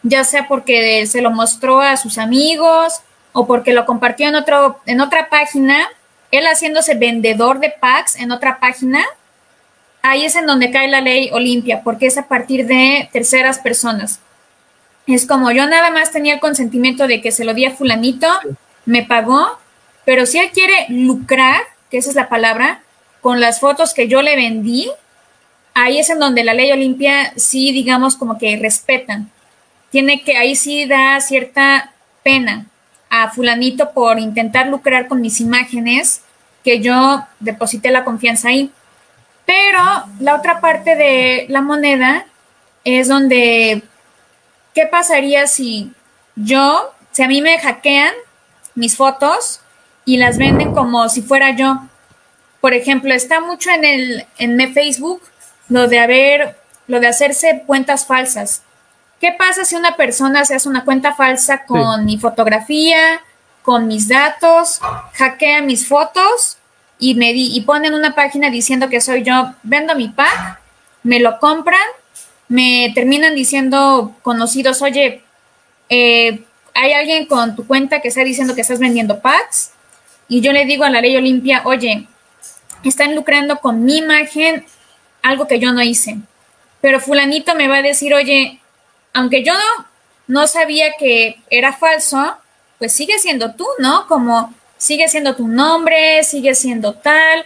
ya 0.04 0.22
sea 0.22 0.46
porque 0.46 1.04
se 1.06 1.22
lo 1.22 1.32
mostró 1.32 1.80
a 1.80 1.96
sus 1.96 2.18
amigos 2.18 3.00
o 3.32 3.46
porque 3.46 3.72
lo 3.72 3.84
compartió 3.84 4.28
en, 4.28 4.36
otro, 4.36 4.80
en 4.86 5.00
otra 5.00 5.28
página, 5.28 5.88
él 6.30 6.44
haciéndose 6.44 6.94
vendedor 6.94 7.58
de 7.58 7.70
packs 7.70 8.16
en 8.16 8.30
otra 8.30 8.60
página, 8.60 9.04
ahí 10.02 10.24
es 10.24 10.36
en 10.36 10.46
donde 10.46 10.70
cae 10.70 10.88
la 10.88 11.00
ley 11.00 11.30
Olimpia, 11.32 11.80
porque 11.82 12.06
es 12.06 12.18
a 12.18 12.28
partir 12.28 12.66
de 12.66 13.08
terceras 13.12 13.58
personas. 13.58 14.20
Es 15.08 15.26
como 15.26 15.50
yo 15.50 15.66
nada 15.66 15.90
más 15.90 16.12
tenía 16.12 16.34
el 16.34 16.40
consentimiento 16.40 17.06
de 17.06 17.22
que 17.22 17.32
se 17.32 17.44
lo 17.44 17.54
di 17.54 17.64
a 17.64 17.70
fulanito, 17.70 18.28
me 18.84 19.02
pagó, 19.02 19.58
pero 20.04 20.26
si 20.26 20.38
él 20.38 20.50
quiere 20.52 20.86
lucrar, 20.90 21.62
que 21.90 21.96
esa 21.96 22.10
es 22.10 22.14
la 22.14 22.28
palabra, 22.28 22.82
con 23.22 23.40
las 23.40 23.58
fotos 23.58 23.94
que 23.94 24.06
yo 24.06 24.20
le 24.20 24.36
vendí, 24.36 24.90
ahí 25.72 25.98
es 25.98 26.10
en 26.10 26.18
donde 26.18 26.44
la 26.44 26.52
ley 26.52 26.70
Olimpia 26.72 27.32
sí, 27.36 27.72
digamos, 27.72 28.16
como 28.16 28.36
que 28.36 28.58
respetan. 28.58 29.30
Tiene 29.90 30.22
que, 30.22 30.36
ahí 30.36 30.54
sí 30.54 30.84
da 30.84 31.18
cierta 31.20 31.92
pena 32.22 32.66
a 33.08 33.30
fulanito 33.30 33.92
por 33.92 34.18
intentar 34.18 34.66
lucrar 34.66 35.08
con 35.08 35.22
mis 35.22 35.40
imágenes, 35.40 36.20
que 36.62 36.80
yo 36.80 37.24
deposité 37.40 37.90
la 37.90 38.04
confianza 38.04 38.48
ahí. 38.48 38.70
Pero 39.46 40.04
la 40.20 40.34
otra 40.34 40.60
parte 40.60 40.96
de 40.96 41.46
la 41.48 41.62
moneda 41.62 42.26
es 42.84 43.08
donde, 43.08 43.82
¿qué 44.78 44.86
pasaría 44.86 45.48
si 45.48 45.92
yo, 46.36 46.94
si 47.10 47.24
a 47.24 47.26
mí 47.26 47.42
me 47.42 47.58
hackean 47.58 48.14
mis 48.76 48.96
fotos 48.96 49.58
y 50.04 50.18
las 50.18 50.38
venden 50.38 50.72
como 50.72 51.08
si 51.08 51.20
fuera 51.20 51.50
yo? 51.56 51.80
Por 52.60 52.74
ejemplo, 52.74 53.12
está 53.12 53.40
mucho 53.40 53.70
en 53.70 53.84
el 53.84 54.26
en 54.38 54.72
Facebook 54.72 55.20
lo 55.68 55.88
de 55.88 55.98
haber, 55.98 56.56
lo 56.86 57.00
de 57.00 57.08
hacerse 57.08 57.64
cuentas 57.66 58.06
falsas. 58.06 58.62
¿Qué 59.20 59.32
pasa 59.32 59.64
si 59.64 59.74
una 59.74 59.96
persona 59.96 60.44
se 60.44 60.54
hace 60.54 60.68
una 60.68 60.84
cuenta 60.84 61.12
falsa 61.12 61.64
con 61.64 62.04
mi 62.04 62.16
fotografía, 62.16 63.20
con 63.62 63.88
mis 63.88 64.06
datos, 64.06 64.78
hackea 65.14 65.60
mis 65.60 65.88
fotos 65.88 66.56
y 67.00 67.16
me 67.16 67.32
di, 67.32 67.50
y 67.52 67.62
ponen 67.62 67.94
una 67.94 68.14
página 68.14 68.48
diciendo 68.48 68.88
que 68.88 69.00
soy 69.00 69.24
yo, 69.24 69.54
vendo 69.64 69.96
mi 69.96 70.08
pack, 70.08 70.60
me 71.02 71.18
lo 71.18 71.40
compran, 71.40 71.80
me 72.48 72.92
terminan 72.94 73.34
diciendo 73.34 74.16
conocidos, 74.22 74.82
oye, 74.82 75.22
eh, 75.88 76.44
hay 76.74 76.92
alguien 76.92 77.26
con 77.26 77.56
tu 77.56 77.66
cuenta 77.66 78.00
que 78.00 78.08
está 78.08 78.24
diciendo 78.24 78.54
que 78.54 78.62
estás 78.62 78.78
vendiendo 78.78 79.20
packs 79.20 79.72
y 80.28 80.40
yo 80.40 80.52
le 80.52 80.64
digo 80.64 80.84
a 80.84 80.90
la 80.90 81.00
ley 81.00 81.16
Olimpia, 81.16 81.62
oye, 81.64 82.06
están 82.84 83.14
lucrando 83.14 83.58
con 83.58 83.84
mi 83.84 83.98
imagen 83.98 84.64
algo 85.22 85.46
que 85.48 85.58
yo 85.58 85.72
no 85.72 85.82
hice. 85.82 86.18
Pero 86.80 87.00
fulanito 87.00 87.54
me 87.54 87.68
va 87.68 87.78
a 87.78 87.82
decir, 87.82 88.14
oye, 88.14 88.60
aunque 89.12 89.42
yo 89.42 89.54
no, 89.54 89.86
no 90.26 90.46
sabía 90.46 90.92
que 90.98 91.40
era 91.50 91.72
falso, 91.72 92.36
pues 92.78 92.92
sigue 92.92 93.18
siendo 93.18 93.54
tú, 93.54 93.66
¿no? 93.78 94.06
Como 94.06 94.54
sigue 94.76 95.08
siendo 95.08 95.34
tu 95.34 95.48
nombre, 95.48 96.22
sigue 96.22 96.54
siendo 96.54 96.94
tal. 96.94 97.44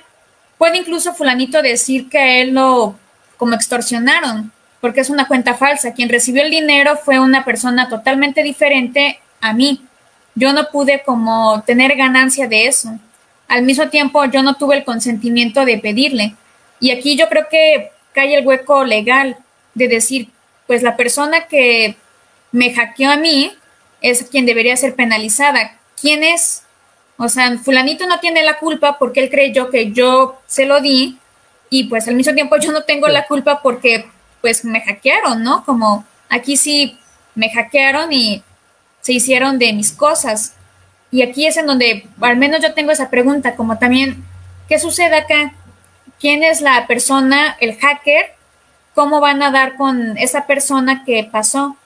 Puede 0.59 0.79
incluso 0.79 1.15
fulanito 1.15 1.63
decir 1.63 2.09
que 2.11 2.19
a 2.19 2.39
él 2.41 2.55
lo 2.55 2.97
como 3.37 3.55
extorsionaron, 3.55 4.53
porque 4.83 5.01
es 5.01 5.11
una 5.11 5.29
cuenta 5.29 5.55
falsa. 5.55 5.95
Quien 5.95 6.09
recibió 6.09 6.43
el 6.43 6.51
dinero 6.51 6.97
fue 6.97 7.21
una 7.21 7.45
persona 7.45 7.89
totalmente 7.89 8.43
diferente 8.43 9.21
a 9.41 9.53
mí. 9.53 9.81
Yo 10.35 10.53
no 10.53 10.69
pude 10.71 11.05
como 11.05 11.63
tener 11.63 11.97
ganancia 11.97 12.49
de 12.49 12.67
eso. 12.67 12.99
Al 13.47 13.63
mismo 13.63 13.89
tiempo, 13.91 14.25
yo 14.25 14.43
no 14.43 14.57
tuve 14.57 14.77
el 14.77 14.85
consentimiento 14.85 15.65
de 15.65 15.79
pedirle. 15.79 16.35
Y 16.81 16.91
aquí 16.91 17.17
yo 17.17 17.29
creo 17.29 17.47
que 17.49 17.93
cae 18.13 18.35
el 18.35 18.45
hueco 18.45 18.85
legal 18.85 19.37
de 19.75 19.87
decir, 19.87 20.31
pues 20.67 20.83
la 20.83 20.97
persona 20.97 21.47
que 21.47 21.95
me 22.51 22.75
hackeó 22.75 23.13
a 23.13 23.17
mí 23.17 23.53
es 24.01 24.25
quien 24.25 24.47
debería 24.47 24.77
ser 24.77 24.97
penalizada. 24.97 25.79
¿Quién 26.01 26.25
es? 26.25 26.65
O 27.19 27.29
sea, 27.29 27.57
fulanito 27.59 28.09
no 28.09 28.19
tiene 28.19 28.43
la 28.43 28.59
culpa 28.59 28.99
porque 28.99 29.21
él 29.21 29.31
creyó 29.31 29.71
que 29.71 29.93
yo 29.93 30.41
se 30.49 30.67
lo 30.67 30.81
di 30.81 31.19
y 31.71 31.85
pues 31.85 32.09
al 32.09 32.17
mismo 32.17 32.35
tiempo 32.35 32.57
yo 32.57 32.73
no 32.73 32.83
tengo 32.83 33.07
la 33.07 33.29
culpa 33.29 33.63
porque 33.63 34.07
pues 34.43 34.65
me 34.65 34.83
hackearon, 34.83 35.43
¿no? 35.43 35.65
Como 35.65 36.05
aquí 36.29 36.59
sí 36.59 36.99
me 37.35 37.49
hackearon 37.51 38.13
y 38.13 38.43
se 39.01 39.15
hicieron 39.15 39.59
de 39.59 39.73
mis 39.73 39.93
cosas. 39.93 40.55
Y 41.11 41.23
aquí 41.23 41.47
es 41.47 41.57
en 41.57 41.67
donde 41.67 42.07
al 42.21 42.37
menos 42.37 42.61
yo 42.61 42.75
tengo 42.75 42.91
esa 42.93 43.09
pregunta, 43.09 43.57
como 43.57 43.79
también, 43.79 44.25
¿qué 44.69 44.79
sucede 44.79 45.17
acá? 45.17 45.55
¿Quién 46.21 46.43
es 46.43 46.61
la 46.61 46.87
persona, 46.87 47.57
el 47.61 47.79
hacker? 47.79 48.35
¿Cómo 48.95 49.21
van 49.21 49.43
a 49.43 49.51
dar 49.51 49.77
con 49.77 50.19
esa 50.19 50.47
persona 50.47 51.05
que 51.05 51.25
pasó? 51.25 51.77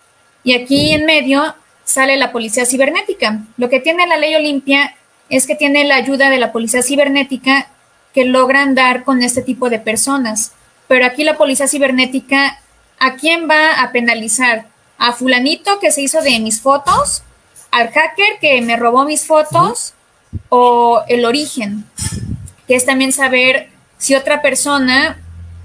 Y 0.42 0.54
aquí 0.54 0.92
en 0.92 1.06
medio 1.06 1.54
sale 1.84 2.16
la 2.16 2.32
policía 2.32 2.66
cibernética. 2.66 3.40
Lo 3.56 3.68
que 3.68 3.80
tiene 3.80 4.06
la 4.06 4.16
ley 4.16 4.34
Olimpia 4.34 4.96
es 5.28 5.46
que 5.46 5.54
tiene 5.54 5.84
la 5.84 5.96
ayuda 5.96 6.30
de 6.30 6.38
la 6.38 6.52
policía 6.52 6.82
cibernética 6.82 7.68
que 8.12 8.24
logran 8.24 8.74
dar 8.74 9.04
con 9.04 9.22
este 9.22 9.42
tipo 9.42 9.68
de 9.70 9.78
personas. 9.78 10.52
Pero 10.88 11.06
aquí 11.06 11.24
la 11.24 11.36
policía 11.36 11.68
cibernética, 11.68 12.60
¿a 12.98 13.14
quién 13.16 13.48
va 13.48 13.82
a 13.82 13.92
penalizar? 13.92 14.66
¿A 14.98 15.12
fulanito 15.12 15.78
que 15.78 15.92
se 15.92 16.02
hizo 16.02 16.20
de 16.22 16.38
mis 16.40 16.60
fotos? 16.60 17.22
¿Al 17.70 17.88
hacker 17.88 18.38
que 18.40 18.60
me 18.62 18.76
robó 18.76 19.04
mis 19.04 19.26
fotos? 19.26 19.94
¿O 20.48 21.02
el 21.08 21.24
origen? 21.24 21.84
Que 22.66 22.76
es 22.76 22.86
también 22.86 23.12
saber 23.12 23.70
si 23.98 24.14
otra 24.14 24.42
persona 24.42 25.18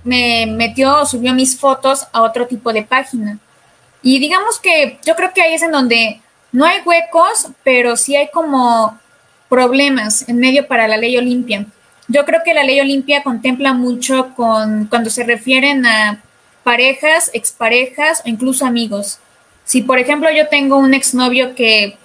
me 0.04 0.46
metió 0.48 1.02
o 1.02 1.06
subió 1.06 1.34
mis 1.34 1.60
fotos 1.60 2.08
a 2.12 2.22
otro 2.22 2.48
tipo 2.48 2.74
de 2.74 2.84
página. 2.84 3.38
Y 4.02 4.20
digamos 4.20 4.60
que 4.60 5.00
yo 5.06 5.16
creo 5.16 5.32
que 5.34 5.42
ahí 5.42 5.54
es 5.54 5.62
en 5.62 5.72
donde 5.72 6.22
no 6.52 6.66
hay 6.66 6.82
huecos, 6.82 7.48
pero 7.64 7.96
sí 7.96 8.16
hay 8.16 8.30
como 8.32 8.98
problemas 9.48 10.28
en 10.28 10.38
medio 10.38 10.68
para 10.68 10.88
la 10.88 10.98
ley 10.98 11.18
Olimpia. 11.18 11.66
Yo 12.12 12.26
creo 12.26 12.42
que 12.44 12.54
la 12.54 12.66
ley 12.66 12.82
Olimpia 12.82 13.24
contempla 13.24 13.74
mucho 13.74 14.34
con 14.36 14.88
cuando 14.88 15.10
se 15.10 15.24
refieren 15.24 15.86
a 15.86 16.22
parejas, 16.62 17.32
exparejas 17.34 18.22
o 18.26 18.30
incluso 18.30 18.66
amigos. 18.66 19.20
Si, 19.64 19.82
por 19.82 19.98
ejemplo, 19.98 20.30
yo 20.30 20.50
tengo 20.50 20.76
un 20.76 20.94
exnovio 20.94 21.56
que 21.56 21.98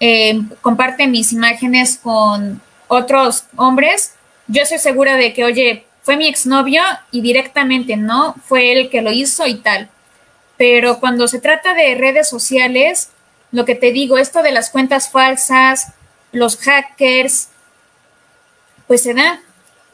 eh, 0.00 0.38
comparte 0.60 1.06
mis 1.06 1.32
imágenes 1.32 1.98
con 2.02 2.60
otros 2.88 3.44
hombres, 3.56 4.12
yo 4.48 4.60
estoy 4.60 4.76
segura 4.76 5.16
de 5.16 5.32
que, 5.32 5.44
oye, 5.44 5.86
fue 6.02 6.18
mi 6.18 6.28
exnovio 6.28 6.82
y 7.10 7.22
directamente 7.22 7.96
no, 7.96 8.34
fue 8.44 8.72
él 8.72 8.90
que 8.90 9.00
lo 9.00 9.12
hizo 9.12 9.46
y 9.46 9.54
tal. 9.54 9.88
Pero 10.58 11.00
cuando 11.00 11.26
se 11.26 11.40
trata 11.40 11.72
de 11.72 11.94
redes 11.94 12.28
sociales, 12.28 13.08
lo 13.50 13.64
que 13.64 13.76
te 13.76 13.92
digo, 13.92 14.18
esto 14.18 14.42
de 14.42 14.52
las 14.52 14.68
cuentas 14.68 15.10
falsas, 15.10 15.94
los 16.32 16.58
hackers, 16.58 17.48
pues 18.86 19.02
se 19.02 19.14
da. 19.14 19.40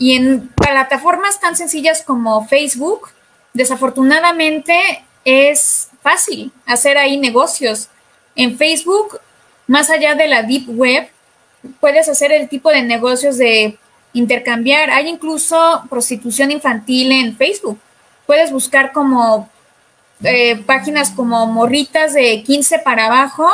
Y 0.01 0.17
en 0.17 0.49
plataformas 0.49 1.41
tan 1.41 1.55
sencillas 1.57 2.03
como 2.03 2.49
Facebook, 2.49 3.11
desafortunadamente 3.53 5.05
es 5.27 5.91
fácil 6.03 6.51
hacer 6.65 6.97
ahí 6.97 7.19
negocios. 7.19 7.91
En 8.35 8.57
Facebook, 8.57 9.21
más 9.67 9.91
allá 9.91 10.15
de 10.15 10.27
la 10.27 10.43
Deep 10.43 10.71
Web, 10.71 11.11
puedes 11.81 12.09
hacer 12.09 12.33
el 12.33 12.49
tipo 12.49 12.71
de 12.71 12.81
negocios 12.81 13.37
de 13.37 13.77
intercambiar. 14.15 14.89
Hay 14.89 15.07
incluso 15.07 15.85
prostitución 15.91 16.51
infantil 16.51 17.13
en 17.13 17.37
Facebook. 17.37 17.79
Puedes 18.27 18.51
buscar 18.51 18.93
como 18.93 19.51
eh, 20.23 20.57
páginas 20.65 21.11
como 21.11 21.47
morritas 21.47 22.15
de 22.15 22.43
15 22.43 22.79
para 22.79 23.05
abajo 23.05 23.47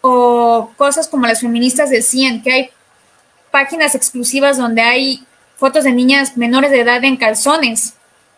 o 0.00 0.70
cosas 0.78 1.08
como 1.08 1.26
las 1.26 1.42
feministas 1.42 1.90
decían, 1.90 2.42
que 2.42 2.52
hay 2.52 2.70
páginas 3.50 3.94
exclusivas 3.94 4.56
donde 4.56 4.80
hay 4.80 5.26
fotos 5.56 5.84
de 5.84 5.92
niñas 5.92 6.36
menores 6.36 6.70
de 6.70 6.80
edad 6.80 7.04
en 7.04 7.16
calzones. 7.16 7.94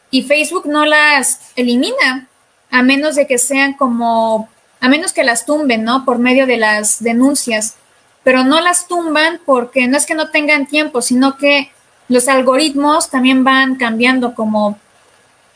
y 0.08 0.22
Facebook 0.22 0.66
no 0.66 0.86
las 0.86 1.40
elimina, 1.56 2.28
a 2.70 2.82
menos 2.82 3.16
de 3.16 3.26
que 3.26 3.38
sean 3.38 3.74
como, 3.74 4.48
a 4.80 4.88
menos 4.88 5.12
que 5.12 5.24
las 5.24 5.44
tumben, 5.44 5.82
¿no? 5.82 6.04
Por 6.04 6.18
medio 6.18 6.46
de 6.46 6.56
las 6.56 7.02
denuncias, 7.02 7.74
pero 8.22 8.44
no 8.44 8.60
las 8.60 8.86
tumban 8.86 9.40
porque 9.44 9.88
no 9.88 9.96
es 9.96 10.06
que 10.06 10.14
no 10.14 10.30
tengan 10.30 10.66
tiempo, 10.66 11.02
sino 11.02 11.36
que 11.36 11.72
los 12.08 12.28
algoritmos 12.28 13.10
también 13.10 13.44
van 13.44 13.76
cambiando, 13.76 14.34
como 14.34 14.78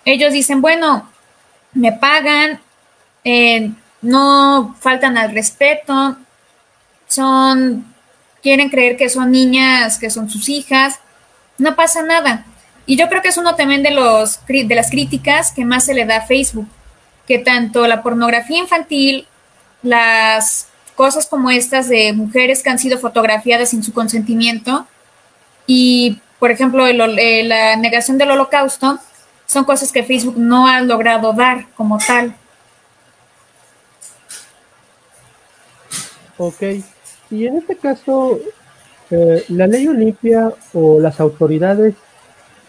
ellos 0.05 0.33
dicen, 0.33 0.61
bueno, 0.61 1.09
me 1.73 1.93
pagan, 1.93 2.61
eh, 3.25 3.71
no 4.03 4.77
faltan 4.81 5.17
al 5.17 5.33
respeto, 5.33 6.17
son, 7.07 7.85
quieren 8.43 8.71
creer 8.71 8.97
que 8.97 9.09
son 9.09 9.31
niñas, 9.31 9.99
que 9.99 10.11
son 10.11 10.31
sus 10.31 10.49
hijas, 10.49 11.01
no 11.61 11.77
pasa 11.77 12.03
nada. 12.03 12.45
Y 12.87 12.97
yo 12.97 13.09
creo 13.09 13.23
que 13.23 13.29
es 13.29 13.37
uno 13.37 13.55
también 13.55 13.83
de, 13.83 13.91
los, 13.91 14.41
de 14.47 14.75
las 14.75 14.91
críticas 14.91 15.53
que 15.53 15.65
más 15.65 15.85
se 15.85 15.95
le 15.95 16.07
da 16.07 16.17
a 16.17 16.27
Facebook, 16.27 16.67
que 17.27 17.39
tanto 17.39 17.87
la 17.87 18.03
pornografía 18.03 18.59
infantil, 18.59 19.27
las 19.83 20.69
cosas 20.97 21.27
como 21.27 21.51
estas 21.51 21.89
de 21.89 22.13
mujeres 22.13 22.63
que 22.63 22.71
han 22.71 22.79
sido 22.79 22.99
fotografiadas 22.99 23.71
sin 23.71 23.83
su 23.83 23.93
consentimiento 23.93 24.87
y, 25.67 26.19
por 26.39 26.51
ejemplo, 26.51 26.87
eh, 26.87 27.45
la 27.45 27.77
negación 27.77 28.19
del 28.19 28.33
holocausto, 28.33 28.99
son 29.47 29.65
cosas 29.65 29.93
que 29.93 30.03
Facebook 30.03 30.37
no 30.37 30.67
ha 30.67 30.81
logrado 30.81 31.33
dar 31.33 31.67
como 31.77 31.99
tal. 31.99 32.35
Ok, 36.37 36.63
y 37.31 37.47
en 37.47 37.59
este 37.59 37.77
caso, 37.77 38.39
eh, 39.11 39.45
la 39.49 39.67
ley 39.67 39.89
Olimpia 39.89 40.53
o 40.73 41.01
las 41.01 41.21
autoridades 41.21 41.95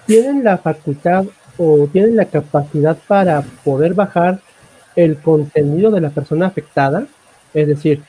tienen 0.08 0.44
la 0.44 0.58
facultad 0.58 1.26
o 1.58 1.88
tienen 1.92 2.16
la 2.16 2.26
capacidad 2.26 2.98
para 3.08 3.44
poder 3.64 3.94
bajar 3.94 4.40
el 4.96 5.18
contenido 5.18 5.92
de 5.92 6.02
la 6.02 6.10
persona 6.10 6.48
afectada. 6.48 7.06
Es 7.54 7.68
decir, 7.68 8.04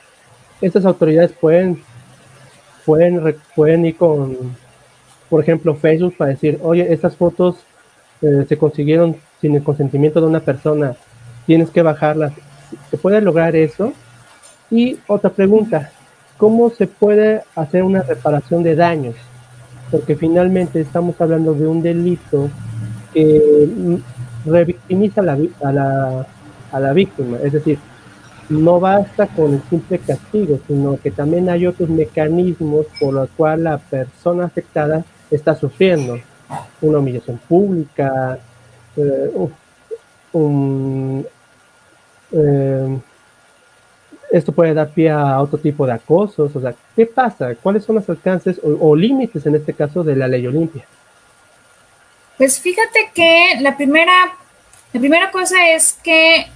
estas 0.61 0.85
autoridades 0.85 1.31
pueden, 1.33 1.81
pueden, 2.85 3.35
pueden 3.55 3.85
ir 3.85 3.97
con, 3.97 4.37
por 5.29 5.41
ejemplo, 5.41 5.75
Facebook 5.75 6.15
para 6.17 6.31
decir, 6.31 6.59
oye, 6.63 6.91
estas 6.91 7.15
fotos 7.15 7.57
eh, 8.21 8.45
se 8.47 8.57
consiguieron 8.57 9.17
sin 9.41 9.55
el 9.55 9.63
consentimiento 9.63 10.21
de 10.21 10.27
una 10.27 10.39
persona, 10.39 10.95
tienes 11.45 11.69
que 11.69 11.81
bajarlas. 11.81 12.33
¿Se 12.89 12.97
puede 12.97 13.21
lograr 13.21 13.55
eso? 13.55 13.93
Y 14.71 14.97
otra 15.07 15.29
pregunta, 15.29 15.91
¿cómo 16.37 16.69
se 16.69 16.87
puede 16.87 17.43
hacer 17.55 17.83
una 17.83 18.01
reparación 18.01 18.63
de 18.63 18.75
daños? 18.75 19.15
Porque 19.91 20.15
finalmente 20.15 20.81
estamos 20.81 21.19
hablando 21.19 21.53
de 21.53 21.67
un 21.67 21.81
delito 21.81 22.49
que 23.13 23.99
revictimiza 24.45 25.21
a 25.21 25.23
la, 25.23 25.37
a 25.63 25.71
la, 25.71 26.27
a 26.71 26.79
la 26.79 26.93
víctima, 26.93 27.37
es 27.43 27.53
decir, 27.53 27.79
no 28.49 28.79
basta 28.79 29.27
con 29.27 29.53
el 29.53 29.61
simple 29.69 29.99
castigo, 29.99 30.59
sino 30.67 30.97
que 30.97 31.11
también 31.11 31.49
hay 31.49 31.65
otros 31.65 31.89
mecanismos 31.89 32.85
por 32.99 33.13
los 33.13 33.29
cuales 33.31 33.63
la 33.63 33.77
persona 33.77 34.45
afectada 34.45 35.05
está 35.31 35.55
sufriendo 35.55 36.17
una 36.81 36.99
humillación 36.99 37.39
pública, 37.47 38.37
eh, 38.95 39.31
eh, 42.31 42.99
esto 44.33 44.51
puede 44.51 44.73
dar 44.73 44.89
pie 44.89 45.11
a 45.11 45.39
otro 45.39 45.59
tipo 45.59 45.85
de 45.85 45.93
acosos, 45.93 46.55
o 46.55 46.59
sea, 46.59 46.73
¿qué 46.95 47.05
pasa? 47.05 47.53
¿Cuáles 47.53 47.85
son 47.85 47.97
los 47.97 48.09
alcances 48.09 48.59
o, 48.63 48.95
límites 48.95 49.45
en 49.45 49.53
este 49.53 49.73
caso 49.73 50.03
de 50.03 50.15
la 50.15 50.27
ley 50.27 50.47
Olimpia? 50.47 50.83
Pues 52.39 52.59
fíjate 52.59 53.11
que 53.13 53.59
la 53.61 53.77
primera, 53.77 54.11
la 54.91 54.99
primera 54.99 55.29
cosa 55.29 55.69
es 55.69 55.93
que 56.03 56.47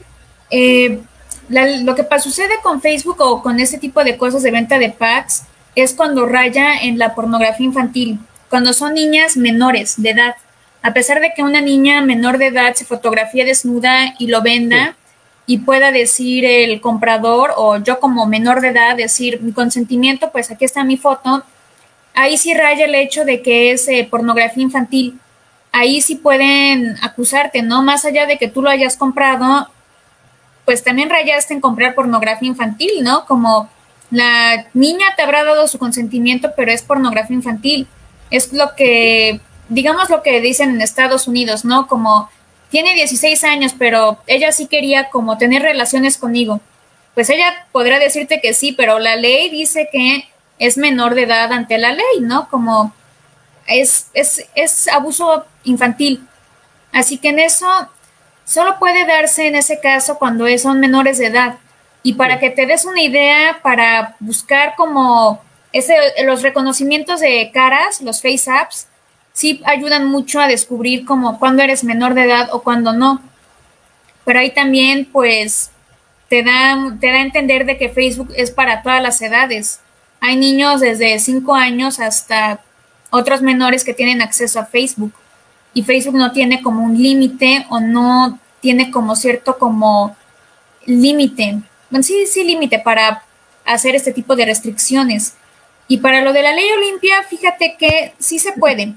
eh, 0.50 1.00
lo 1.50 1.94
que 1.94 2.04
sucede 2.20 2.56
con 2.64 2.82
Facebook 2.82 3.18
o 3.20 3.44
con 3.44 3.60
ese 3.60 3.78
tipo 3.78 4.04
de 4.04 4.18
cosas 4.18 4.42
de 4.42 4.50
venta 4.50 4.80
de 4.80 4.90
packs 4.90 5.44
es 5.76 5.94
cuando 5.94 6.26
raya 6.26 6.82
en 6.82 6.98
la 6.98 7.14
pornografía 7.14 7.68
infantil 7.68 8.20
cuando 8.50 8.74
son 8.74 8.96
niñas 8.96 9.38
menores 9.38 10.02
de 10.02 10.10
edad. 10.10 10.36
A 10.82 10.94
pesar 10.94 11.20
de 11.22 11.32
que 11.36 11.44
una 11.44 11.62
niña 11.62 12.02
menor 12.02 12.40
de 12.40 12.48
edad 12.48 12.74
se 12.74 12.86
fotografía 12.86 13.46
desnuda 13.46 14.16
y 14.18 14.28
lo 14.28 14.42
venda 14.42 14.96
y 15.48 15.60
pueda 15.60 15.92
decir 15.92 16.46
el 16.46 16.80
comprador 16.82 17.54
o 17.56 17.78
yo 17.78 18.00
como 18.00 18.28
menor 18.28 18.62
de 18.62 18.68
edad 18.68 18.96
decir 18.96 19.42
mi 19.42 19.54
consentimiento, 19.54 20.32
pues 20.32 20.52
aquí 20.52 20.66
está 20.66 20.84
mi 20.84 20.98
foto, 20.98 21.44
ahí 22.14 22.38
sí 22.38 22.54
raya 22.54 22.86
el 22.86 22.94
hecho 22.94 23.26
de 23.26 23.42
que 23.42 23.72
es 23.72 23.88
eh, 23.88 24.08
pornografía 24.10 24.62
infantil. 24.62 25.20
Ahí 25.72 26.02
sí 26.02 26.16
pueden 26.16 26.96
acusarte, 27.02 27.62
¿no? 27.62 27.82
Más 27.82 28.06
allá 28.06 28.26
de 28.26 28.38
que 28.38 28.48
tú 28.48 28.62
lo 28.62 28.70
hayas 28.70 28.98
comprado, 28.98 29.70
pues 30.66 30.84
también 30.84 31.10
rayaste 31.10 31.54
en 31.56 31.62
comprar 31.62 31.96
pornografía 31.96 32.48
infantil, 32.48 32.92
¿no? 33.02 33.26
Como 33.26 33.70
la 34.12 34.68
niña 34.74 35.08
te 35.16 35.24
habrá 35.24 35.44
dado 35.44 35.68
su 35.68 35.80
consentimiento, 35.80 36.52
pero 36.56 36.72
es 36.72 36.84
pornografía 36.84 37.36
infantil 37.36 37.88
es 38.30 38.54
lo 38.54 38.76
que, 38.76 39.40
digamos 39.70 40.10
lo 40.10 40.22
que 40.22 40.42
dicen 40.42 40.72
en 40.72 40.82
Estados 40.82 41.28
Unidos, 41.28 41.66
¿no? 41.66 41.88
Como 41.88 42.30
tiene 42.70 42.94
16 42.94 43.44
años, 43.44 43.74
pero 43.78 44.20
ella 44.28 44.52
sí 44.52 44.68
quería 44.68 45.10
como 45.10 45.38
tener 45.38 45.62
relaciones 45.62 46.18
conmigo. 46.18 46.60
Pues 47.14 47.30
ella 47.30 47.68
podrá 47.72 48.00
decirte 48.00 48.42
que 48.42 48.54
sí, 48.54 48.74
pero 48.74 49.00
la 49.00 49.16
ley 49.16 49.50
dice 49.50 49.90
que 49.92 50.28
es 50.60 50.78
menor 50.78 51.16
de 51.16 51.24
edad 51.24 51.52
ante 51.52 51.78
la 51.78 51.94
ley, 51.94 52.20
¿no? 52.22 52.50
Como 52.50 52.94
es, 53.68 54.08
es, 54.14 54.46
es 54.56 54.88
abuso 54.88 55.46
infantil. 55.64 56.28
Así 56.92 57.18
que 57.18 57.30
en 57.30 57.40
eso 57.40 57.68
solo 58.46 58.80
puede 58.80 59.06
darse 59.06 59.48
en 59.48 59.56
ese 59.56 59.80
caso 59.80 60.18
cuando 60.18 60.46
son 60.58 60.80
menores 60.80 61.18
de 61.18 61.28
edad. 61.28 61.58
Y 62.04 62.14
para 62.14 62.40
que 62.40 62.50
te 62.50 62.66
des 62.66 62.86
una 62.86 63.02
idea, 63.02 63.60
para 63.62 64.16
buscar 64.20 64.76
como 64.76 65.42
los 66.24 66.42
reconocimientos 66.42 67.20
de 67.20 67.52
caras, 67.54 68.02
los 68.02 68.22
face 68.22 68.50
apps, 68.50 68.87
sí 69.38 69.62
ayudan 69.66 70.08
mucho 70.08 70.40
a 70.40 70.48
descubrir 70.48 71.06
como 71.06 71.38
cuando 71.38 71.62
eres 71.62 71.84
menor 71.84 72.16
de 72.16 72.24
edad 72.24 72.50
o 72.54 72.64
cuando 72.64 72.94
no. 72.94 73.22
Pero 74.26 74.40
ahí 74.40 74.52
también, 74.52 75.06
pues, 75.06 75.70
te 76.28 76.42
da, 76.42 76.76
te 77.00 77.12
da 77.12 77.18
a 77.18 77.22
entender 77.22 77.68
de 77.68 77.78
que 77.78 77.90
Facebook 77.90 78.34
es 78.36 78.50
para 78.50 78.82
todas 78.82 79.00
las 79.00 79.22
edades. 79.22 79.80
Hay 80.22 80.38
niños 80.38 80.82
desde 80.82 81.20
5 81.20 81.54
años 81.54 82.00
hasta 82.00 82.62
otros 83.12 83.44
menores 83.44 83.84
que 83.84 83.94
tienen 83.94 84.24
acceso 84.24 84.60
a 84.60 84.66
Facebook. 84.66 85.14
Y 85.72 85.84
Facebook 85.84 86.16
no 86.16 86.32
tiene 86.32 86.64
como 86.64 86.84
un 86.84 87.00
límite 87.00 87.68
o 87.70 87.80
no 87.80 88.40
tiene 88.60 88.90
como 88.90 89.16
cierto 89.16 89.60
como 89.60 90.18
límite. 90.88 91.60
Bueno, 91.92 92.02
sí, 92.02 92.26
sí, 92.26 92.44
límite 92.44 92.80
para 92.80 93.24
hacer 93.66 93.94
este 93.94 94.14
tipo 94.14 94.36
de 94.36 94.46
restricciones. 94.48 95.36
Y 95.88 95.98
para 95.98 96.22
lo 96.22 96.34
de 96.34 96.42
la 96.42 96.54
ley 96.54 96.72
Olimpia, 96.72 97.22
fíjate 97.30 97.76
que 97.78 98.14
sí 98.18 98.40
se 98.40 98.54
puede. 98.54 98.96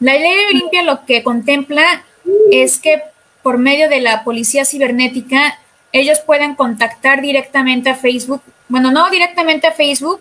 La 0.00 0.14
ley 0.14 0.34
Olimpia 0.50 0.82
lo 0.82 1.04
que 1.04 1.22
contempla 1.22 2.04
es 2.50 2.78
que 2.78 3.02
por 3.42 3.58
medio 3.58 3.88
de 3.88 4.00
la 4.00 4.24
policía 4.24 4.64
cibernética, 4.64 5.58
ellos 5.92 6.18
pueden 6.20 6.54
contactar 6.54 7.22
directamente 7.22 7.90
a 7.90 7.94
Facebook, 7.94 8.42
bueno, 8.68 8.90
no 8.90 9.08
directamente 9.10 9.68
a 9.68 9.72
Facebook, 9.72 10.20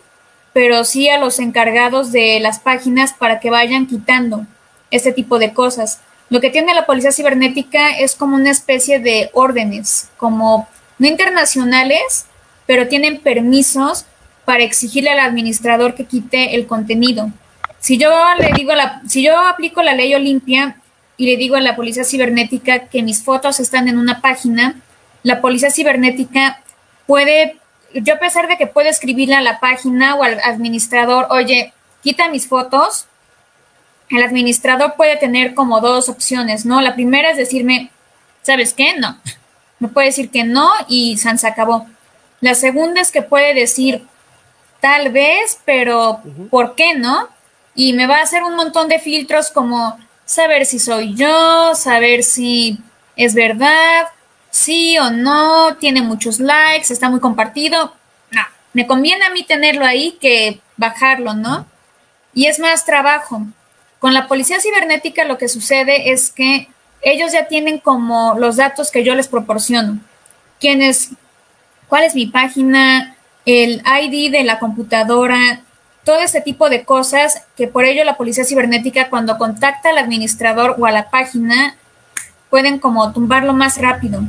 pero 0.53 0.85
sí 0.85 1.09
a 1.09 1.17
los 1.17 1.39
encargados 1.39 2.11
de 2.11 2.39
las 2.39 2.59
páginas 2.59 3.13
para 3.13 3.39
que 3.39 3.49
vayan 3.49 3.87
quitando 3.87 4.45
este 4.91 5.11
tipo 5.11 5.39
de 5.39 5.53
cosas. 5.53 5.99
Lo 6.29 6.39
que 6.39 6.49
tiene 6.49 6.73
la 6.73 6.85
policía 6.85 7.11
cibernética 7.11 7.97
es 7.97 8.15
como 8.15 8.35
una 8.35 8.51
especie 8.51 8.99
de 8.99 9.29
órdenes, 9.33 10.09
como 10.17 10.67
no 10.97 11.07
internacionales, 11.07 12.27
pero 12.65 12.87
tienen 12.87 13.19
permisos 13.19 14.05
para 14.45 14.63
exigirle 14.63 15.09
al 15.09 15.19
administrador 15.19 15.95
que 15.95 16.05
quite 16.05 16.55
el 16.55 16.67
contenido. 16.67 17.31
Si 17.85 17.99
yo 17.99 18.09
le 18.39 18.51
digo 18.53 18.73
la, 18.73 18.99
si 19.07 19.21
yo 19.21 19.37
aplico 19.37 19.83
la 19.83 19.93
ley 19.93 20.15
Olimpia 20.15 20.77
y 21.17 21.27
le 21.27 21.37
digo 21.37 21.55
a 21.55 21.61
la 21.61 21.75
policía 21.75 22.03
cibernética 22.03 22.87
que 22.87 23.03
mis 23.03 23.23
fotos 23.23 23.59
están 23.59 23.87
en 23.87 23.99
una 23.99 24.21
página, 24.21 24.81
la 25.21 25.39
policía 25.39 25.69
cibernética 25.69 26.63
puede, 27.05 27.59
yo 27.93 28.15
a 28.15 28.17
pesar 28.17 28.47
de 28.47 28.57
que 28.57 28.65
puedo 28.65 28.89
escribirle 28.89 29.35
a 29.35 29.41
la 29.41 29.59
página 29.59 30.15
o 30.15 30.23
al 30.23 30.39
administrador, 30.43 31.27
oye, 31.29 31.73
quita 32.01 32.27
mis 32.27 32.47
fotos, 32.47 33.05
el 34.09 34.23
administrador 34.23 34.95
puede 34.97 35.17
tener 35.17 35.53
como 35.53 35.79
dos 35.79 36.09
opciones, 36.09 36.65
¿no? 36.65 36.81
La 36.81 36.95
primera 36.95 37.29
es 37.29 37.37
decirme, 37.37 37.91
¿sabes 38.41 38.73
qué? 38.73 38.97
No. 38.97 39.19
Me 39.77 39.89
puede 39.89 40.07
decir 40.07 40.31
que 40.31 40.43
no 40.43 40.71
y 40.87 41.19
se 41.19 41.47
acabó. 41.47 41.85
La 42.41 42.55
segunda 42.55 42.99
es 42.99 43.11
que 43.11 43.21
puede 43.21 43.53
decir, 43.53 44.07
tal 44.79 45.11
vez, 45.11 45.59
pero 45.65 46.23
¿por 46.49 46.73
qué 46.73 46.95
no? 46.95 47.34
Y 47.75 47.93
me 47.93 48.07
va 48.07 48.19
a 48.19 48.23
hacer 48.23 48.43
un 48.43 48.55
montón 48.55 48.87
de 48.87 48.99
filtros 48.99 49.51
como 49.51 49.99
saber 50.25 50.65
si 50.65 50.79
soy 50.79 51.13
yo, 51.13 51.75
saber 51.75 52.23
si 52.23 52.79
es 53.15 53.33
verdad, 53.33 54.07
sí 54.49 54.97
o 54.97 55.11
no, 55.11 55.75
tiene 55.75 56.01
muchos 56.01 56.39
likes, 56.39 56.91
está 56.91 57.09
muy 57.09 57.19
compartido. 57.19 57.93
No, 58.31 58.41
me 58.73 58.87
conviene 58.87 59.25
a 59.25 59.29
mí 59.29 59.43
tenerlo 59.43 59.85
ahí 59.85 60.17
que 60.19 60.61
bajarlo, 60.77 61.33
¿no? 61.33 61.65
Y 62.33 62.47
es 62.47 62.59
más 62.59 62.85
trabajo. 62.85 63.41
Con 63.99 64.13
la 64.13 64.27
policía 64.27 64.59
cibernética 64.59 65.25
lo 65.25 65.37
que 65.37 65.47
sucede 65.47 66.11
es 66.11 66.31
que 66.31 66.69
ellos 67.01 67.31
ya 67.33 67.47
tienen 67.47 67.79
como 67.79 68.35
los 68.39 68.55
datos 68.55 68.91
que 68.91 69.03
yo 69.03 69.15
les 69.15 69.27
proporciono. 69.27 69.99
¿Quién 70.59 70.81
es? 70.81 71.09
¿Cuál 71.87 72.03
es 72.03 72.15
mi 72.15 72.25
página? 72.25 73.15
El 73.45 73.83
ID 73.85 74.31
de 74.31 74.43
la 74.43 74.57
computadora, 74.57 75.61
todo 76.05 76.19
este 76.19 76.39
tipo 76.39 76.69
de 76.69 76.85
cosas 76.85 77.41
que 77.57 77.67
por 77.67 77.83
ello 77.83 78.03
la 78.05 78.15
policía 78.15 78.45
cibernética 78.45 79.09
cuando 79.09 79.37
contacta 79.37 79.89
al 79.89 79.97
administrador 79.97 80.75
o 80.79 80.85
a 80.85 80.91
la 80.91 81.09
página 81.09 81.75
pueden 82.49 82.79
como 82.79 83.11
tumbarlo 83.11 83.53
más 83.53 83.79
rápido. 83.79 84.21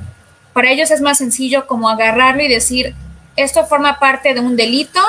Para 0.55 0.71
ellos 0.71 0.91
es 0.91 1.03
más 1.03 1.19
sencillo 1.19 1.67
como 1.67 1.91
agarrarlo 1.91 2.43
y 2.43 2.49
decir, 2.49 2.95
esto 3.37 3.67
forma 3.67 3.99
parte 3.99 4.33
de 4.33 4.41
un 4.41 4.57
delito, 4.57 5.01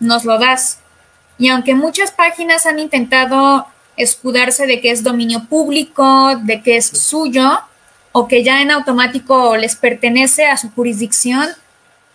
nos 0.00 0.24
lo 0.24 0.38
das. 0.38 0.80
Y 1.38 1.48
aunque 1.48 1.76
muchas 1.76 2.10
páginas 2.10 2.66
han 2.66 2.80
intentado 2.80 3.66
escudarse 3.96 4.66
de 4.66 4.80
que 4.80 4.90
es 4.90 5.04
dominio 5.04 5.44
público, 5.44 6.36
de 6.42 6.60
que 6.60 6.76
es 6.76 6.86
suyo, 6.86 7.60
o 8.10 8.26
que 8.26 8.42
ya 8.42 8.62
en 8.62 8.72
automático 8.72 9.56
les 9.56 9.76
pertenece 9.76 10.46
a 10.46 10.56
su 10.56 10.70
jurisdicción, 10.72 11.48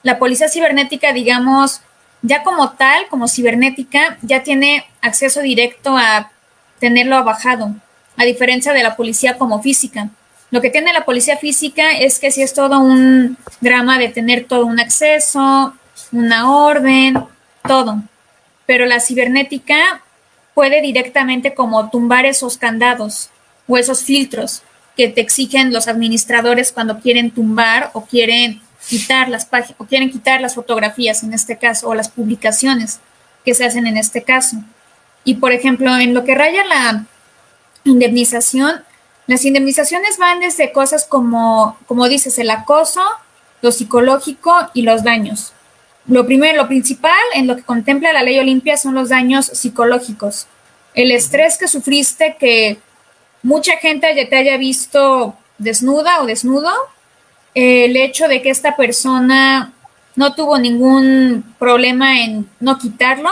la 0.03 0.19
policía 0.19 0.49
cibernética, 0.49 1.13
digamos, 1.13 1.81
ya 2.21 2.43
como 2.43 2.71
tal, 2.71 3.07
como 3.09 3.27
cibernética, 3.27 4.17
ya 4.21 4.43
tiene 4.43 4.85
acceso 5.01 5.41
directo 5.41 5.97
a 5.97 6.31
tenerlo 6.79 7.23
bajado, 7.23 7.75
a 8.17 8.23
diferencia 8.25 8.73
de 8.73 8.83
la 8.83 8.95
policía 8.95 9.37
como 9.37 9.61
física. 9.61 10.09
Lo 10.51 10.61
que 10.61 10.69
tiene 10.69 10.93
la 10.93 11.05
policía 11.05 11.37
física 11.37 11.91
es 11.91 12.19
que 12.19 12.31
si 12.31 12.41
es 12.41 12.53
todo 12.53 12.79
un 12.79 13.37
drama 13.61 13.99
de 13.99 14.09
tener 14.09 14.45
todo 14.45 14.65
un 14.65 14.79
acceso, 14.79 15.73
una 16.11 16.51
orden, 16.51 17.23
todo. 17.67 18.01
Pero 18.65 18.85
la 18.85 18.99
cibernética 18.99 20.01
puede 20.53 20.81
directamente 20.81 21.53
como 21.53 21.89
tumbar 21.89 22.25
esos 22.25 22.57
candados 22.57 23.29
o 23.67 23.77
esos 23.77 24.03
filtros 24.03 24.63
que 24.97 25.07
te 25.07 25.21
exigen 25.21 25.71
los 25.71 25.87
administradores 25.87 26.71
cuando 26.71 26.99
quieren 26.99 27.31
tumbar 27.31 27.91
o 27.93 28.05
quieren 28.05 28.61
quitar 28.89 29.29
las 29.29 29.45
páginas 29.45 29.75
o 29.79 29.85
quieren 29.85 30.09
quitar 30.09 30.41
las 30.41 30.55
fotografías 30.55 31.21
en 31.21 31.31
este 31.31 31.59
caso 31.59 31.87
o 31.87 31.93
las 31.93 32.09
publicaciones 32.09 32.99
que 33.45 33.53
se 33.53 33.63
hacen 33.63 33.85
en 33.85 33.97
este 33.97 34.23
caso. 34.23 34.57
Y 35.23 35.35
por 35.35 35.51
ejemplo, 35.51 35.95
en 35.95 36.15
lo 36.15 36.25
que 36.25 36.33
raya 36.33 36.65
la 36.65 37.05
indemnización, 37.83 38.83
las 39.27 39.45
indemnizaciones 39.45 40.17
van 40.17 40.39
desde 40.39 40.71
cosas 40.71 41.05
como, 41.05 41.77
como 41.85 42.09
dices, 42.09 42.39
el 42.39 42.49
acoso, 42.49 43.03
lo 43.61 43.71
psicológico 43.71 44.55
y 44.73 44.81
los 44.81 45.03
daños. 45.03 45.53
Lo 46.07 46.25
primero, 46.25 46.57
lo 46.57 46.67
principal 46.67 47.11
en 47.35 47.45
lo 47.45 47.55
que 47.55 47.61
contempla 47.61 48.11
la 48.11 48.23
ley 48.23 48.39
Olimpia 48.39 48.75
son 48.75 48.95
los 48.95 49.09
daños 49.09 49.45
psicológicos. 49.45 50.47
El 50.95 51.11
estrés 51.11 51.59
que 51.59 51.67
sufriste, 51.67 52.37
que 52.39 52.79
mucha 53.43 53.77
gente 53.77 54.07
te 54.27 54.35
haya 54.35 54.57
visto 54.57 55.35
desnuda 55.59 56.21
o 56.21 56.25
desnudo, 56.25 56.71
el 57.59 57.95
hecho 57.97 58.27
de 58.27 58.41
que 58.41 58.49
esta 58.49 58.75
persona 58.75 59.73
no 60.15 60.33
tuvo 60.35 60.57
ningún 60.57 61.43
problema 61.57 62.21
en 62.21 62.49
no 62.59 62.77
quitarlo. 62.77 63.29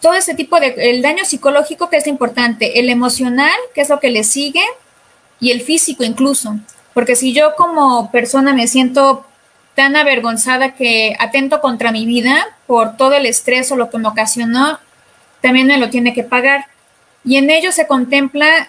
Todo 0.00 0.14
ese 0.14 0.34
tipo 0.34 0.58
de, 0.58 0.74
el 0.76 1.02
daño 1.02 1.24
psicológico 1.24 1.90
que 1.90 1.96
es 1.96 2.06
importante, 2.06 2.80
el 2.80 2.88
emocional, 2.88 3.54
que 3.74 3.80
es 3.80 3.88
lo 3.88 4.00
que 4.00 4.10
le 4.10 4.24
sigue, 4.24 4.64
y 5.40 5.50
el 5.50 5.60
físico 5.60 6.04
incluso. 6.04 6.56
Porque 6.94 7.16
si 7.16 7.32
yo 7.32 7.54
como 7.56 8.10
persona 8.10 8.52
me 8.54 8.68
siento 8.68 9.24
tan 9.74 9.96
avergonzada 9.96 10.74
que 10.74 11.14
atento 11.18 11.60
contra 11.60 11.92
mi 11.92 12.06
vida 12.06 12.56
por 12.66 12.96
todo 12.96 13.14
el 13.14 13.26
estrés 13.26 13.70
o 13.72 13.76
lo 13.76 13.90
que 13.90 13.98
me 13.98 14.08
ocasionó, 14.08 14.78
también 15.40 15.66
me 15.66 15.78
lo 15.78 15.90
tiene 15.90 16.14
que 16.14 16.22
pagar. 16.22 16.66
Y 17.24 17.36
en 17.36 17.50
ello 17.50 17.72
se 17.72 17.86
contempla 17.86 18.68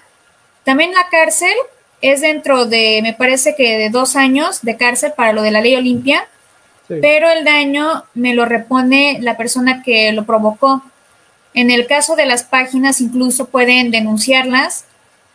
también 0.64 0.94
la 0.94 1.08
cárcel, 1.10 1.54
es 2.04 2.20
dentro 2.20 2.66
de, 2.66 3.00
me 3.02 3.14
parece 3.14 3.56
que 3.56 3.78
de 3.78 3.90
dos 3.90 4.18
años 4.18 4.62
de 4.62 4.76
cárcel 4.76 5.14
para 5.16 5.32
lo 5.32 5.42
de 5.42 5.52
la 5.52 5.62
ley 5.62 5.76
Olimpia, 5.76 6.28
pero 7.02 7.30
el 7.30 7.46
daño 7.46 8.04
me 8.14 8.36
lo 8.36 8.44
repone 8.44 9.20
la 9.22 9.38
persona 9.38 9.82
que 9.84 10.12
lo 10.12 10.26
provocó. 10.26 10.84
En 11.54 11.72
el 11.72 11.88
caso 11.88 12.18
de 12.18 12.26
las 12.26 12.44
páginas 12.44 13.00
incluso 13.00 13.46
pueden 13.46 13.90
denunciarlas, 13.90 14.84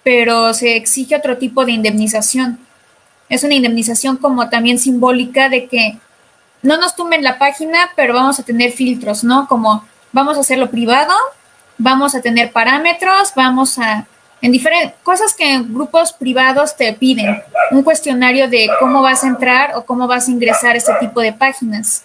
pero 0.05 0.53
se 0.53 0.77
exige 0.77 1.17
otro 1.17 1.39
tipo 1.39 1.65
de 1.65 1.73
indemnización. 1.73 2.59
Es 3.31 3.45
una 3.45 3.55
indemnización 3.55 4.19
como 4.19 4.51
también 4.51 4.79
simbólica 4.79 5.49
de 5.49 5.69
que 5.69 5.97
no 6.61 6.77
nos 6.77 6.95
tumben 6.95 7.25
la 7.25 7.39
página, 7.39 7.93
pero 7.97 8.13
vamos 8.13 8.39
a 8.41 8.43
tener 8.43 8.73
filtros, 8.73 9.25
¿no? 9.25 9.49
Como 9.49 9.87
vamos 10.13 10.37
a 10.37 10.41
hacerlo 10.41 10.71
privado, 10.71 11.15
vamos 11.79 12.15
a 12.15 12.21
tener 12.21 12.53
parámetros, 12.53 13.33
vamos 13.35 13.79
a 13.79 14.07
en 14.41 14.53
diferentes 14.53 14.95
cosas 15.03 15.35
que 15.35 15.55
en 15.55 15.75
grupos 15.75 16.13
privados 16.13 16.77
te 16.77 16.93
piden, 16.93 17.43
un 17.71 17.83
cuestionario 17.83 18.49
de 18.49 18.69
cómo 18.79 19.03
vas 19.03 19.25
a 19.25 19.29
entrar 19.29 19.73
o 19.75 19.85
cómo 19.85 20.07
vas 20.07 20.29
a 20.29 20.31
ingresar 20.31 20.75
a 20.75 20.79
este 20.79 20.93
tipo 21.01 21.21
de 21.21 21.33
páginas. 21.33 22.05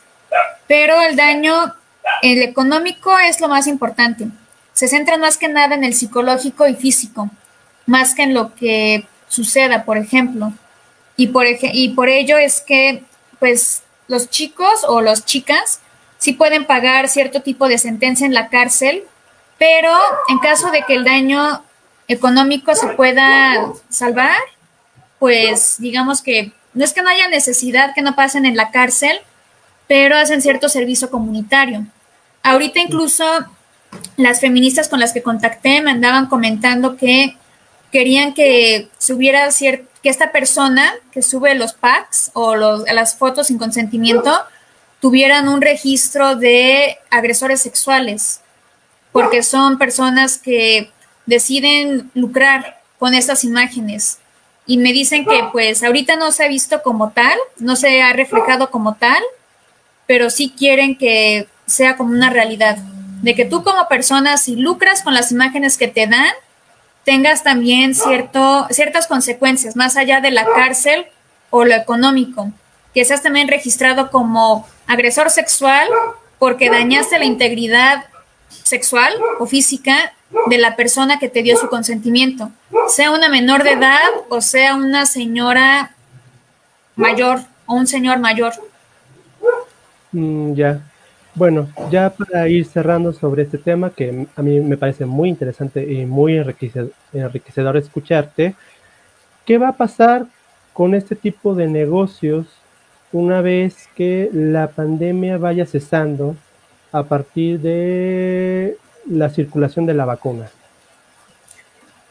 Pero 0.68 1.00
el 1.02 1.16
daño, 1.16 1.76
el 2.22 2.42
económico 2.42 3.18
es 3.20 3.40
lo 3.40 3.48
más 3.48 3.68
importante. 3.68 4.28
Se 4.74 4.88
centra 4.88 5.18
más 5.18 5.38
que 5.38 5.48
nada 5.48 5.76
en 5.76 5.84
el 5.84 5.94
psicológico 5.94 6.68
y 6.68 6.74
físico, 6.74 7.30
más 7.86 8.16
que 8.16 8.24
en 8.24 8.34
lo 8.34 8.56
que 8.56 9.06
suceda, 9.28 9.84
por 9.84 9.98
ejemplo. 9.98 10.54
Y 11.16 11.28
por, 11.28 11.46
y 11.48 11.90
por 11.90 12.10
ello 12.10 12.38
es 12.38 12.62
que, 12.62 13.04
pues, 13.40 13.84
los 14.08 14.30
chicos 14.30 14.84
o 14.88 15.02
las 15.02 15.26
chicas 15.26 15.80
sí 16.18 16.34
pueden 16.34 16.66
pagar 16.66 17.08
cierto 17.08 17.42
tipo 17.42 17.68
de 17.68 17.78
sentencia 17.78 18.26
en 18.26 18.34
la 18.34 18.50
cárcel, 18.50 19.04
pero 19.60 19.92
en 20.30 20.40
caso 20.40 20.72
de 20.72 20.84
que 20.84 20.96
el 20.96 21.04
daño 21.04 21.64
económico 22.08 22.76
se 22.76 22.88
pueda 22.90 23.72
salvar, 23.90 24.38
pues 25.20 25.76
digamos 25.80 26.22
que 26.22 26.52
no 26.74 26.84
es 26.84 26.94
que 26.94 27.02
no 27.02 27.10
haya 27.10 27.28
necesidad 27.28 27.94
que 27.94 28.02
no 28.02 28.16
pasen 28.16 28.46
en 28.46 28.56
la 28.56 28.72
cárcel, 28.72 29.20
pero 29.88 30.18
hacen 30.18 30.42
cierto 30.42 30.70
servicio 30.70 31.10
comunitario. 31.10 31.86
Ahorita 32.42 32.80
incluso 32.80 33.24
las 34.18 34.40
feministas 34.42 34.90
con 34.90 35.00
las 35.00 35.14
que 35.14 35.22
contacté 35.22 35.82
me 35.82 35.92
andaban 35.92 36.28
comentando 36.28 36.98
que 36.98 37.38
querían 37.92 38.34
que 38.34 38.90
subiera 38.98 39.52
cierto, 39.52 39.88
que 40.02 40.10
esta 40.10 40.32
persona 40.32 40.94
que 41.12 41.22
sube 41.22 41.56
los 41.56 41.74
packs 41.74 42.32
o 42.34 42.56
los, 42.56 42.84
las 42.92 43.16
fotos 43.16 43.48
sin 43.48 43.58
consentimiento 43.58 44.38
tuvieran 45.00 45.48
un 45.48 45.62
registro 45.62 46.36
de 46.36 46.98
agresores 47.10 47.62
sexuales, 47.62 48.42
porque 49.12 49.44
son 49.44 49.78
personas 49.78 50.38
que 50.38 50.92
deciden 51.26 52.12
lucrar 52.14 52.82
con 53.00 53.14
estas 53.14 53.44
imágenes. 53.44 54.20
Y 54.66 54.78
me 54.78 54.94
dicen 54.94 55.26
que 55.26 55.44
pues 55.52 55.84
ahorita 55.84 56.16
no 56.16 56.32
se 56.32 56.46
ha 56.46 56.48
visto 56.48 56.82
como 56.82 57.12
tal, 57.12 57.38
no 57.58 57.76
se 57.76 58.02
ha 58.02 58.14
reflejado 58.14 58.72
como 58.72 58.96
tal, 58.96 59.22
pero 60.08 60.30
sí 60.30 60.54
quieren 60.58 60.98
que 60.98 61.48
sea 61.66 61.98
como 61.98 62.12
una 62.12 62.30
realidad, 62.30 62.78
de 63.22 63.36
que 63.36 63.46
tú 63.46 63.64
como 63.64 63.88
persona, 63.88 64.38
si 64.38 64.56
lucras 64.56 65.02
con 65.02 65.14
las 65.14 65.32
imágenes 65.32 65.78
que 65.78 65.88
te 65.88 66.08
dan, 66.08 66.32
tengas 67.04 67.44
también 67.44 67.96
cierto, 67.96 68.68
ciertas 68.70 69.08
consecuencias, 69.08 69.76
más 69.76 69.98
allá 69.98 70.22
de 70.22 70.32
la 70.32 70.46
cárcel 70.46 71.06
o 71.50 71.66
lo 71.66 71.74
económico, 71.74 72.52
que 72.94 73.06
seas 73.06 73.22
también 73.22 73.48
registrado 73.48 74.12
como 74.12 74.68
agresor 74.88 75.30
sexual 75.30 75.88
porque 76.40 76.70
dañaste 76.70 77.20
la 77.20 77.26
integridad 77.26 78.06
sexual 78.64 79.14
o 79.40 79.46
física 79.46 80.14
de 80.48 80.58
la 80.58 80.76
persona 80.76 81.20
que 81.20 81.30
te 81.30 81.44
dio 81.44 81.58
su 81.58 81.68
consentimiento, 81.68 82.52
sea 82.88 83.12
una 83.12 83.30
menor 83.30 83.64
de 83.64 83.72
edad 83.72 84.10
o 84.30 84.42
sea 84.42 84.76
una 84.76 85.06
señora 85.06 85.96
mayor 86.96 87.40
o 87.66 87.76
un 87.76 87.88
señor 87.88 88.20
mayor. 88.20 88.54
Mm, 90.12 90.54
ya. 90.54 90.82
Bueno, 91.36 91.68
ya 91.90 92.12
para 92.12 92.48
ir 92.48 92.66
cerrando 92.66 93.12
sobre 93.12 93.44
este 93.44 93.58
tema, 93.58 93.90
que 93.90 94.28
a 94.36 94.42
mí 94.44 94.60
me 94.60 94.78
parece 94.78 95.06
muy 95.06 95.30
interesante 95.30 95.92
y 95.92 96.06
muy 96.06 96.38
enriquecedor 96.38 97.78
escucharte, 97.78 98.54
¿qué 99.44 99.58
va 99.58 99.70
a 99.70 99.78
pasar 99.78 100.28
con 100.74 100.94
este 100.94 101.16
tipo 101.16 101.56
de 101.56 101.68
negocios 101.68 102.46
una 103.12 103.42
vez 103.42 103.90
que 103.96 104.30
la 104.32 104.68
pandemia 104.68 105.38
vaya 105.38 105.66
cesando 105.66 106.36
a 106.92 107.04
partir 107.04 107.60
de 107.60 108.78
la 109.06 109.30
circulación 109.30 109.86
de 109.86 109.94
la 109.94 110.06
vacuna? 110.06 110.50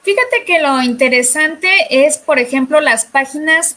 Fíjate 0.02 0.44
que 0.44 0.60
lo 0.60 0.82
interesante 0.82 1.68
es, 2.06 2.18
por 2.18 2.38
ejemplo, 2.38 2.80
las 2.80 3.04
páginas 3.04 3.76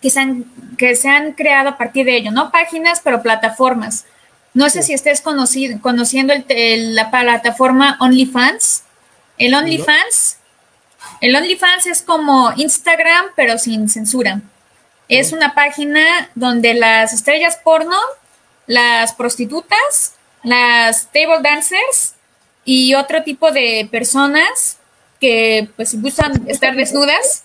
que 0.00 0.10
se 0.10 0.20
han, 0.20 0.44
que 0.78 0.96
se 0.96 1.08
han 1.08 1.32
creado 1.32 1.70
a 1.70 1.76
partir 1.76 2.06
de 2.06 2.16
ello, 2.16 2.30
no 2.30 2.50
páginas, 2.50 3.00
pero 3.00 3.22
plataformas. 3.22 4.06
No 4.54 4.68
sé 4.70 4.82
si 4.82 4.92
estés 4.92 5.20
conociendo 5.20 6.34
la 6.34 7.10
plataforma 7.10 7.96
OnlyFans. 8.00 8.84
El 9.38 9.54
OnlyFans, 9.54 10.38
el 11.20 11.34
OnlyFans 11.36 11.86
es 11.86 12.02
como 12.02 12.52
Instagram, 12.56 13.26
pero 13.34 13.58
sin 13.58 13.88
censura. 13.88 14.40
Es 15.08 15.32
una 15.32 15.54
página 15.54 16.30
donde 16.34 16.74
las 16.74 17.12
estrellas 17.12 17.58
porno, 17.62 17.96
las 18.66 19.14
prostitutas, 19.14 20.14
las 20.42 21.06
table 21.12 21.40
dancers 21.42 22.14
y 22.64 22.94
otro 22.94 23.22
tipo 23.22 23.50
de 23.50 23.88
personas 23.90 24.78
que 25.20 25.68
pues 25.76 26.00
gustan 26.00 26.48
estar 26.48 26.74
desnudas, 26.74 27.44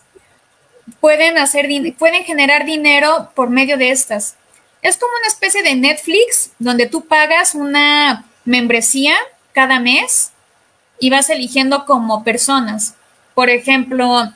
pueden 0.99 1.37
hacer 1.37 1.67
pueden 1.97 2.23
generar 2.23 2.65
dinero 2.65 3.31
por 3.35 3.49
medio 3.49 3.77
de 3.77 3.91
estas. 3.91 4.35
Es 4.81 4.97
como 4.97 5.11
una 5.19 5.27
especie 5.27 5.63
de 5.63 5.75
Netflix 5.75 6.51
donde 6.59 6.87
tú 6.87 7.05
pagas 7.05 7.55
una 7.55 8.25
membresía 8.45 9.15
cada 9.53 9.79
mes 9.79 10.31
y 10.99 11.09
vas 11.09 11.29
eligiendo 11.29 11.85
como 11.85 12.23
personas. 12.23 12.95
Por 13.33 13.49
ejemplo, 13.49 14.31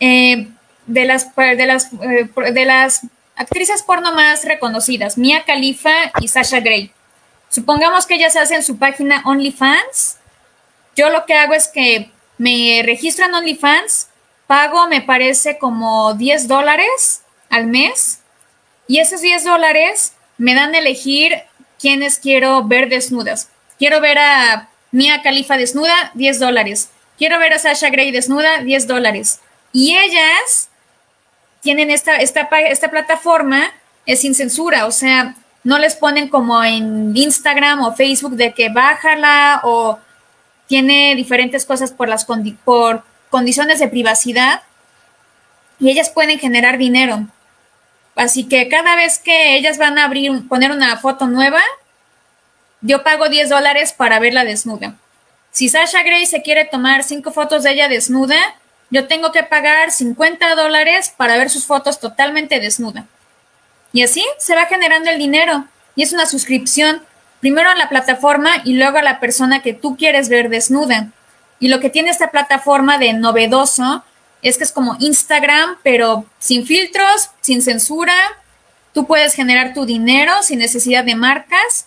eh, 0.00 0.48
de, 0.86 1.04
las, 1.04 1.34
de, 1.36 1.66
las, 1.66 1.92
eh, 1.92 2.28
de 2.52 2.64
las 2.64 3.02
actrices 3.36 3.82
porno 3.82 4.12
más 4.14 4.44
reconocidas, 4.44 5.18
Mia 5.18 5.44
Khalifa 5.44 5.92
y 6.20 6.28
Sasha 6.28 6.60
Grey. 6.60 6.92
Supongamos 7.52 8.06
que 8.06 8.14
ellas 8.14 8.34
hacen 8.34 8.62
su 8.62 8.78
página 8.78 9.22
OnlyFans. 9.26 10.16
Yo 10.96 11.10
lo 11.10 11.26
que 11.26 11.34
hago 11.34 11.52
es 11.52 11.68
que 11.68 12.10
me 12.38 12.80
registro 12.82 13.26
en 13.26 13.34
OnlyFans, 13.34 14.08
pago, 14.46 14.88
me 14.88 15.02
parece 15.02 15.58
como 15.58 16.14
10 16.14 16.48
dólares 16.48 17.20
al 17.50 17.66
mes, 17.66 18.20
y 18.88 19.00
esos 19.00 19.20
10 19.20 19.44
dólares 19.44 20.14
me 20.38 20.54
dan 20.54 20.74
a 20.74 20.78
elegir 20.78 21.42
quiénes 21.78 22.18
quiero 22.18 22.64
ver 22.64 22.88
desnudas. 22.88 23.50
Quiero 23.78 24.00
ver 24.00 24.16
a 24.16 24.70
Mia 24.90 25.20
Khalifa 25.20 25.58
desnuda, 25.58 26.10
10 26.14 26.38
dólares. 26.40 26.88
Quiero 27.18 27.38
ver 27.38 27.52
a 27.52 27.58
Sasha 27.58 27.90
Grey 27.90 28.12
desnuda, 28.12 28.62
10 28.62 28.86
dólares. 28.86 29.40
Y 29.74 29.94
ellas 29.94 30.70
tienen 31.60 31.90
esta, 31.90 32.16
esta, 32.16 32.48
esta 32.62 32.90
plataforma, 32.90 33.74
es 34.06 34.22
sin 34.22 34.34
censura, 34.34 34.86
o 34.86 34.90
sea, 34.90 35.36
no 35.64 35.78
les 35.78 35.94
ponen 35.94 36.28
como 36.28 36.62
en 36.64 37.16
Instagram 37.16 37.82
o 37.82 37.94
Facebook 37.94 38.34
de 38.34 38.52
que 38.52 38.68
bájala 38.68 39.60
o 39.64 39.98
tiene 40.66 41.14
diferentes 41.14 41.64
cosas 41.64 41.92
por 41.92 42.08
las 42.08 42.26
por 42.64 43.04
condiciones 43.30 43.78
de 43.78 43.88
privacidad 43.88 44.62
y 45.78 45.90
ellas 45.90 46.10
pueden 46.10 46.38
generar 46.38 46.78
dinero. 46.78 47.26
Así 48.14 48.44
que 48.44 48.68
cada 48.68 48.94
vez 48.96 49.18
que 49.18 49.56
ellas 49.56 49.78
van 49.78 49.98
a 49.98 50.04
abrir, 50.04 50.46
poner 50.48 50.70
una 50.70 50.96
foto 50.98 51.26
nueva, 51.26 51.60
yo 52.80 53.02
pago 53.02 53.28
10 53.28 53.48
dólares 53.48 53.92
para 53.92 54.18
verla 54.18 54.44
desnuda. 54.44 54.94
Si 55.50 55.68
Sasha 55.68 56.02
Gray 56.02 56.26
se 56.26 56.42
quiere 56.42 56.64
tomar 56.64 57.04
cinco 57.04 57.30
fotos 57.30 57.62
de 57.62 57.72
ella 57.72 57.88
desnuda, 57.88 58.36
yo 58.90 59.06
tengo 59.06 59.32
que 59.32 59.42
pagar 59.42 59.90
50 59.90 60.54
dólares 60.54 61.12
para 61.16 61.36
ver 61.36 61.48
sus 61.48 61.66
fotos 61.66 62.00
totalmente 62.00 62.60
desnuda. 62.60 63.06
Y 63.92 64.02
así 64.02 64.24
se 64.38 64.54
va 64.54 64.66
generando 64.66 65.10
el 65.10 65.18
dinero. 65.18 65.66
Y 65.94 66.02
es 66.02 66.12
una 66.12 66.26
suscripción 66.26 67.02
primero 67.40 67.68
a 67.68 67.74
la 67.74 67.88
plataforma 67.88 68.50
y 68.64 68.74
luego 68.74 68.98
a 68.98 69.02
la 69.02 69.20
persona 69.20 69.62
que 69.62 69.74
tú 69.74 69.96
quieres 69.96 70.28
ver 70.28 70.48
desnuda. 70.48 71.08
Y 71.58 71.68
lo 71.68 71.80
que 71.80 71.90
tiene 71.90 72.10
esta 72.10 72.30
plataforma 72.30 72.98
de 72.98 73.12
novedoso 73.12 74.04
es 74.42 74.58
que 74.58 74.64
es 74.64 74.72
como 74.72 74.96
Instagram, 74.98 75.76
pero 75.82 76.24
sin 76.38 76.66
filtros, 76.66 77.30
sin 77.40 77.62
censura. 77.62 78.14
Tú 78.92 79.06
puedes 79.06 79.34
generar 79.34 79.74
tu 79.74 79.86
dinero 79.86 80.32
sin 80.42 80.58
necesidad 80.58 81.04
de 81.04 81.14
marcas. 81.14 81.86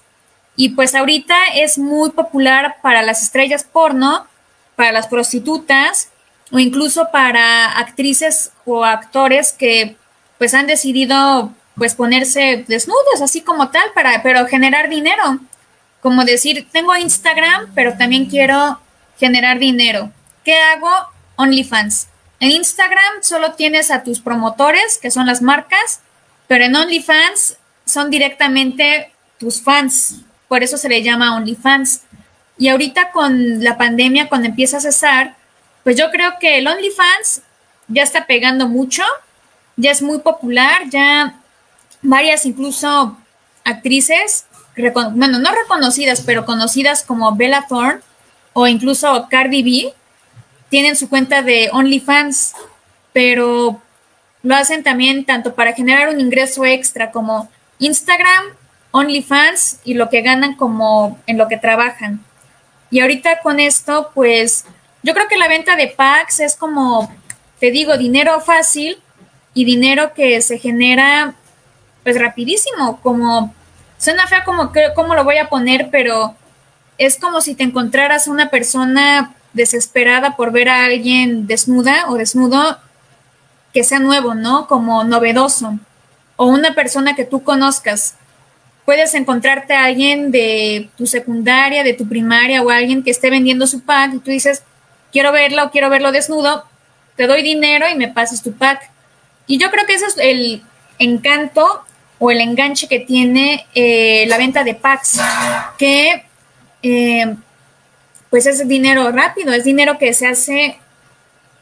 Y 0.55 0.69
pues 0.69 0.95
ahorita 0.95 1.35
es 1.55 1.77
muy 1.77 2.11
popular 2.11 2.77
para 2.81 3.01
las 3.01 3.21
estrellas 3.23 3.63
porno, 3.63 4.27
para 4.75 4.91
las 4.91 5.07
prostitutas 5.07 6.09
o 6.51 6.59
incluso 6.59 7.09
para 7.11 7.77
actrices 7.77 8.51
o 8.65 8.85
actores 8.85 9.51
que 9.51 9.97
pues 10.37 10.53
han 10.53 10.67
decidido 10.67 11.51
pues 11.75 11.95
ponerse 11.95 12.63
desnudos, 12.67 13.21
así 13.21 13.41
como 13.41 13.69
tal, 13.69 13.91
para, 13.93 14.23
pero 14.23 14.45
generar 14.47 14.89
dinero. 14.89 15.39
Como 16.01 16.23
decir, 16.23 16.67
tengo 16.71 16.95
Instagram, 16.95 17.71
pero 17.73 17.97
también 17.97 18.27
quiero 18.27 18.79
generar 19.17 19.59
dinero. 19.59 20.11
¿Qué 20.43 20.57
hago? 20.57 20.89
OnlyFans. 21.37 22.07
En 22.39 22.51
Instagram 22.51 23.21
solo 23.21 23.53
tienes 23.53 23.91
a 23.91 24.03
tus 24.03 24.19
promotores, 24.19 24.97
que 25.01 25.11
son 25.11 25.25
las 25.25 25.41
marcas, 25.41 26.01
pero 26.47 26.65
en 26.65 26.75
OnlyFans 26.75 27.57
son 27.85 28.09
directamente 28.09 29.11
tus 29.37 29.61
fans. 29.61 30.21
Por 30.47 30.63
eso 30.63 30.77
se 30.77 30.89
le 30.89 31.01
llama 31.01 31.35
OnlyFans. 31.35 32.01
Y 32.57 32.69
ahorita 32.69 33.11
con 33.11 33.63
la 33.63 33.77
pandemia, 33.77 34.29
cuando 34.29 34.47
empieza 34.47 34.77
a 34.77 34.81
cesar, 34.81 35.35
pues 35.83 35.97
yo 35.97 36.09
creo 36.11 36.39
que 36.39 36.59
el 36.59 36.67
OnlyFans 36.67 37.41
ya 37.87 38.03
está 38.03 38.25
pegando 38.25 38.67
mucho, 38.67 39.03
ya 39.75 39.91
es 39.91 40.01
muy 40.01 40.19
popular, 40.19 40.83
ya 40.89 41.35
varias 42.05 42.45
incluso 42.45 43.17
actrices, 43.63 44.45
bueno, 45.13 45.39
no 45.39 45.51
reconocidas, 45.51 46.21
pero 46.21 46.45
conocidas 46.45 47.03
como 47.03 47.35
Bella 47.35 47.65
Thorne 47.67 48.01
o 48.53 48.67
incluso 48.67 49.27
Cardi 49.29 49.63
B, 49.63 49.93
tienen 50.69 50.95
su 50.95 51.09
cuenta 51.09 51.41
de 51.41 51.69
OnlyFans, 51.71 52.53
pero 53.13 53.81
lo 54.43 54.55
hacen 54.55 54.83
también 54.83 55.25
tanto 55.25 55.55
para 55.55 55.73
generar 55.73 56.09
un 56.09 56.19
ingreso 56.19 56.65
extra 56.65 57.11
como 57.11 57.49
Instagram, 57.79 58.45
OnlyFans 58.91 59.79
y 59.83 59.95
lo 59.95 60.09
que 60.09 60.21
ganan 60.21 60.55
como 60.55 61.19
en 61.27 61.37
lo 61.37 61.47
que 61.47 61.57
trabajan. 61.57 62.23
Y 62.91 63.01
ahorita 63.01 63.39
con 63.41 63.59
esto, 63.59 64.11
pues 64.13 64.65
yo 65.03 65.13
creo 65.13 65.27
que 65.27 65.37
la 65.37 65.47
venta 65.47 65.75
de 65.75 65.87
packs 65.87 66.39
es 66.39 66.55
como, 66.55 67.13
te 67.59 67.71
digo, 67.71 67.97
dinero 67.97 68.39
fácil 68.41 68.97
y 69.53 69.65
dinero 69.65 70.13
que 70.13 70.41
se 70.41 70.59
genera 70.59 71.35
pues 72.05 72.19
rapidísimo, 72.19 73.01
como 73.01 73.51
suena 73.97 74.27
fea 74.27 74.43
como 74.43 74.71
cómo 74.93 75.15
lo 75.15 75.23
voy 75.23 75.37
a 75.37 75.49
poner, 75.49 75.89
pero 75.91 76.35
es 76.99 77.17
como 77.17 77.41
si 77.41 77.55
te 77.55 77.63
encontraras 77.63 78.27
una 78.27 78.51
persona 78.51 79.33
desesperada 79.53 80.35
por 80.35 80.51
ver 80.51 80.69
a 80.69 80.85
alguien 80.85 81.47
desnuda 81.47 82.05
o 82.09 82.13
desnudo 82.13 82.77
que 83.73 83.83
sea 83.83 83.97
nuevo, 83.97 84.35
¿no? 84.35 84.67
Como 84.67 85.03
novedoso. 85.03 85.79
O 86.35 86.45
una 86.45 86.75
persona 86.75 87.15
que 87.15 87.25
tú 87.25 87.43
conozcas. 87.43 88.13
Puedes 88.85 89.15
encontrarte 89.15 89.73
a 89.73 89.85
alguien 89.85 90.31
de 90.31 90.91
tu 90.97 91.07
secundaria, 91.07 91.83
de 91.83 91.93
tu 91.93 92.07
primaria 92.07 92.61
o 92.61 92.69
alguien 92.69 93.01
que 93.01 93.09
esté 93.09 93.31
vendiendo 93.31 93.65
su 93.65 93.81
pack 93.81 94.13
y 94.13 94.19
tú 94.19 94.29
dices, 94.29 94.61
quiero 95.11 95.31
verlo 95.31 95.71
quiero 95.71 95.89
verlo 95.89 96.11
desnudo, 96.11 96.65
te 97.15 97.25
doy 97.25 97.41
dinero 97.41 97.89
y 97.89 97.95
me 97.95 98.09
pasas 98.09 98.43
tu 98.43 98.53
pack. 98.53 98.91
Y 99.47 99.57
yo 99.57 99.71
creo 99.71 99.87
que 99.87 99.95
ese 99.95 100.05
es 100.05 100.17
el 100.19 100.61
encanto 100.99 101.83
o 102.25 102.31
el 102.31 102.41
enganche 102.41 102.87
que 102.87 102.99
tiene 102.99 103.67
eh, 103.75 104.25
la 104.27 104.39
venta 104.39 104.63
de 104.63 104.73
packs, 104.73 105.21
que 105.77 106.25
eh, 106.81 107.35
pues 108.31 108.47
es 108.47 108.67
dinero 108.67 109.11
rápido, 109.11 109.53
es 109.53 109.63
dinero 109.63 109.99
que 109.99 110.11
se 110.11 110.25
hace 110.25 110.79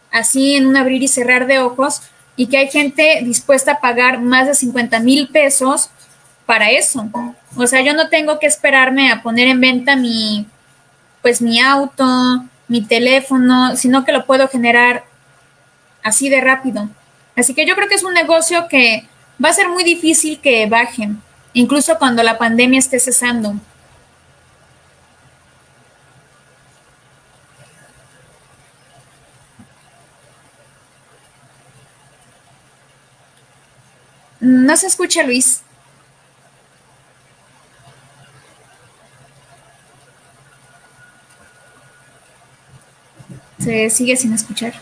así 0.10 0.56
en 0.56 0.66
un 0.66 0.78
abrir 0.78 1.04
y 1.04 1.10
cerrar 1.10 1.48
de 1.48 1.60
ojos 1.60 2.02
y 2.38 2.48
que 2.48 2.60
hay 2.60 2.70
gente 2.70 3.20
dispuesta 3.24 3.74
a 3.74 3.80
pagar 3.82 4.22
más 4.22 4.48
de 4.48 4.56
50 4.56 5.02
mil 5.02 5.28
pesos 5.28 5.90
para 6.46 6.72
eso. 6.72 7.10
O 7.58 7.68
sea, 7.68 7.82
yo 7.82 7.94
no 7.94 8.08
tengo 8.08 8.40
que 8.40 8.48
esperarme 8.48 9.12
a 9.12 9.22
poner 9.22 9.50
en 9.50 9.60
venta 9.60 9.98
mi, 9.98 10.48
pues 11.22 11.42
mi 11.42 11.60
auto, 11.60 12.06
mi 12.70 12.82
teléfono, 12.82 13.76
sino 13.76 14.06
que 14.06 14.14
lo 14.14 14.26
puedo 14.26 14.48
generar 14.48 15.04
así 16.04 16.30
de 16.30 16.40
rápido. 16.40 16.88
Así 17.36 17.54
que 17.54 17.66
yo 17.66 17.76
creo 17.76 17.90
que 17.90 17.96
es 17.96 18.04
un 18.06 18.14
negocio 18.14 18.70
que 18.70 19.10
va 19.44 19.50
a 19.50 19.54
ser 19.54 19.70
muy 19.70 19.84
difícil 19.84 20.40
que 20.40 20.66
bajen, 20.68 21.22
incluso 21.54 21.98
cuando 21.98 22.24
la 22.24 22.38
pandemia 22.38 22.80
esté 22.80 23.00
cesando. 23.00 23.56
No 34.40 34.76
se 34.76 34.88
escucha, 34.88 35.24
Luis. 35.24 35.62
Se 43.60 43.90
sigue 43.90 44.18
sin 44.18 44.34
escuchar. 44.34 44.74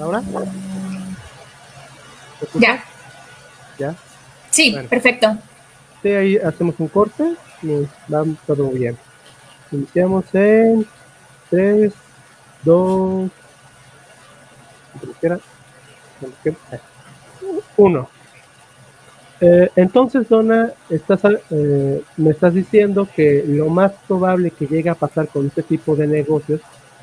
¿Ahora? 0.00 0.22
Ya. 2.54 2.84
¿Ya? 3.78 3.94
Sí, 4.58 4.74
perfecto. 4.90 5.38
Sí, 6.02 6.08
ahí 6.08 6.36
hacemos 6.36 6.74
un 6.78 6.88
corte 6.88 7.36
y 7.62 7.86
va 8.12 8.24
todo 8.44 8.68
bien. 8.70 8.98
Iniciamos 9.70 10.24
en 10.34 10.84
3, 11.48 11.92
2, 12.64 13.30
1. 17.76 18.10
Eh, 19.42 19.70
entonces, 19.76 20.28
Donna, 20.28 20.72
estás, 20.90 21.20
eh, 21.50 22.02
me 22.16 22.30
estás 22.30 22.52
diciendo 22.52 23.08
que 23.14 23.44
lo 23.46 23.68
más 23.68 23.92
probable 24.08 24.50
que 24.50 24.66
llegue 24.66 24.90
a 24.90 24.96
pasar 24.96 25.28
con 25.28 25.46
este 25.46 25.62
tipo 25.62 25.94
de 25.94 26.08
negocios 26.08 26.60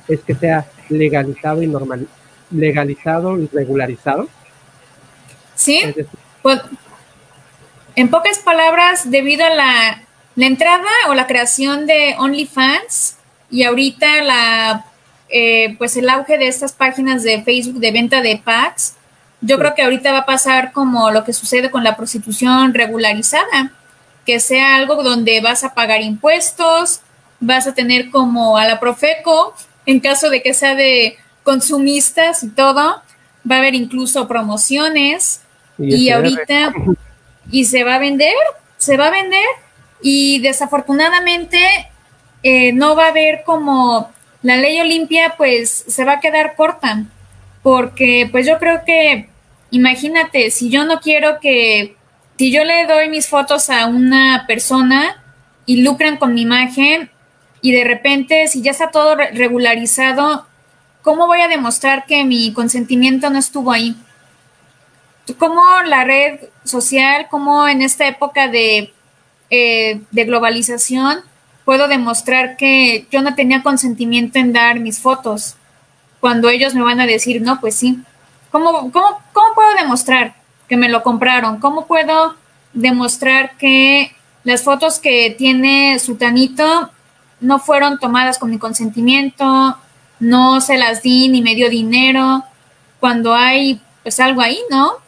es 0.09 0.19
que 0.19 0.35
sea 0.35 0.65
legalizado 0.89 1.61
y 1.61 1.67
normal, 1.67 2.05
legalizado 2.51 3.39
y 3.39 3.47
regularizado. 3.47 4.27
Sí. 5.55 5.79
Pues, 6.41 6.61
en 7.95 8.09
pocas 8.09 8.39
palabras, 8.39 9.09
debido 9.09 9.45
a 9.45 9.49
la, 9.49 10.03
la, 10.35 10.45
entrada 10.45 10.87
o 11.09 11.13
la 11.13 11.27
creación 11.27 11.85
de 11.87 12.15
OnlyFans 12.17 13.17
y 13.49 13.63
ahorita 13.63 14.21
la 14.23 14.85
eh, 15.29 15.75
pues 15.77 15.97
el 15.97 16.09
auge 16.09 16.37
de 16.37 16.47
estas 16.47 16.73
páginas 16.73 17.23
de 17.23 17.41
Facebook 17.43 17.79
de 17.79 17.91
venta 17.91 18.21
de 18.21 18.37
packs, 18.37 18.95
yo 19.41 19.57
creo 19.57 19.73
que 19.73 19.81
ahorita 19.81 20.11
va 20.11 20.19
a 20.19 20.25
pasar 20.25 20.71
como 20.71 21.11
lo 21.11 21.23
que 21.23 21.33
sucede 21.33 21.71
con 21.71 21.83
la 21.83 21.97
prostitución 21.97 22.73
regularizada, 22.73 23.71
que 24.25 24.39
sea 24.39 24.75
algo 24.75 25.03
donde 25.03 25.41
vas 25.41 25.63
a 25.63 25.73
pagar 25.73 26.01
impuestos, 26.01 27.01
vas 27.39 27.67
a 27.67 27.73
tener 27.73 28.11
como 28.11 28.57
a 28.57 28.65
la 28.65 28.79
Profeco, 28.79 29.55
en 29.85 29.99
caso 29.99 30.29
de 30.29 30.41
que 30.41 30.53
sea 30.53 30.75
de 30.75 31.17
consumistas 31.43 32.43
y 32.43 32.49
todo, 32.49 33.01
va 33.49 33.55
a 33.55 33.59
haber 33.59 33.75
incluso 33.75 34.27
promociones. 34.27 35.41
Y, 35.77 36.09
ahorita 36.09 36.73
y 37.51 37.65
se 37.65 37.83
va 37.83 37.95
a 37.95 37.99
vender, 37.99 38.33
se 38.77 38.97
va 38.97 39.07
a 39.07 39.11
vender 39.11 39.45
y 40.01 40.39
desafortunadamente 40.39 41.59
eh, 42.43 42.73
no 42.73 42.95
va 42.95 43.05
a 43.05 43.09
haber 43.09 43.43
como 43.43 44.11
la 44.41 44.57
ley 44.57 44.79
Olimpia 44.79 45.33
pues 45.37 45.85
se 45.87 46.05
va 46.05 46.13
a 46.13 46.19
quedar 46.19 46.55
corta 46.55 47.03
porque 47.63 48.29
pues 48.31 48.45
yo 48.45 48.59
creo 48.59 48.81
que 48.85 49.29
imagínate 49.71 50.51
si 50.51 50.69
yo 50.69 50.85
no 50.85 50.99
quiero 50.99 51.39
que 51.39 51.95
si 52.37 52.51
yo 52.51 52.63
le 52.63 52.85
doy 52.85 53.09
mis 53.09 53.27
fotos 53.27 53.69
a 53.69 53.87
una 53.87 54.45
persona 54.47 55.23
y 55.65 55.81
lucran 55.81 56.17
con 56.17 56.33
mi 56.35 56.41
imagen 56.43 57.09
y 57.61 57.71
de 57.71 57.83
repente 57.83 58.47
si 58.47 58.61
ya 58.61 58.71
está 58.71 58.91
todo 58.91 59.15
regularizado 59.15 60.45
¿cómo 61.01 61.27
voy 61.27 61.41
a 61.41 61.47
demostrar 61.47 62.05
que 62.05 62.25
mi 62.25 62.51
consentimiento 62.53 63.29
no 63.29 63.39
estuvo 63.39 63.71
ahí? 63.71 63.95
¿Cómo 65.33 65.63
la 65.85 66.03
red 66.03 66.39
social, 66.63 67.27
cómo 67.29 67.67
en 67.67 67.81
esta 67.81 68.07
época 68.07 68.47
de, 68.47 68.93
eh, 69.49 70.01
de 70.11 70.25
globalización 70.25 71.19
puedo 71.63 71.87
demostrar 71.87 72.57
que 72.57 73.07
yo 73.11 73.21
no 73.21 73.33
tenía 73.33 73.63
consentimiento 73.63 74.37
en 74.37 74.53
dar 74.53 74.79
mis 74.79 74.99
fotos? 74.99 75.55
Cuando 76.19 76.49
ellos 76.49 76.75
me 76.75 76.83
van 76.83 76.99
a 77.01 77.07
decir, 77.07 77.41
no, 77.41 77.59
pues 77.59 77.75
sí. 77.75 77.99
¿Cómo, 78.51 78.91
cómo, 78.91 79.19
cómo 79.33 79.53
puedo 79.55 79.73
demostrar 79.73 80.35
que 80.67 80.77
me 80.77 80.89
lo 80.89 81.03
compraron? 81.03 81.59
¿Cómo 81.59 81.87
puedo 81.87 82.35
demostrar 82.73 83.57
que 83.57 84.15
las 84.43 84.63
fotos 84.63 84.99
que 84.99 85.33
tiene 85.35 85.97
Sultanito 85.97 86.91
no 87.39 87.59
fueron 87.59 87.99
tomadas 87.99 88.37
con 88.37 88.51
mi 88.51 88.59
consentimiento, 88.59 89.77
no 90.19 90.61
se 90.61 90.77
las 90.77 91.01
di 91.01 91.29
ni 91.29 91.41
me 91.41 91.55
dio 91.55 91.69
dinero, 91.69 92.43
cuando 92.99 93.33
hay 93.33 93.81
pues 94.03 94.19
algo 94.19 94.41
ahí, 94.41 94.59
¿no? 94.69 95.04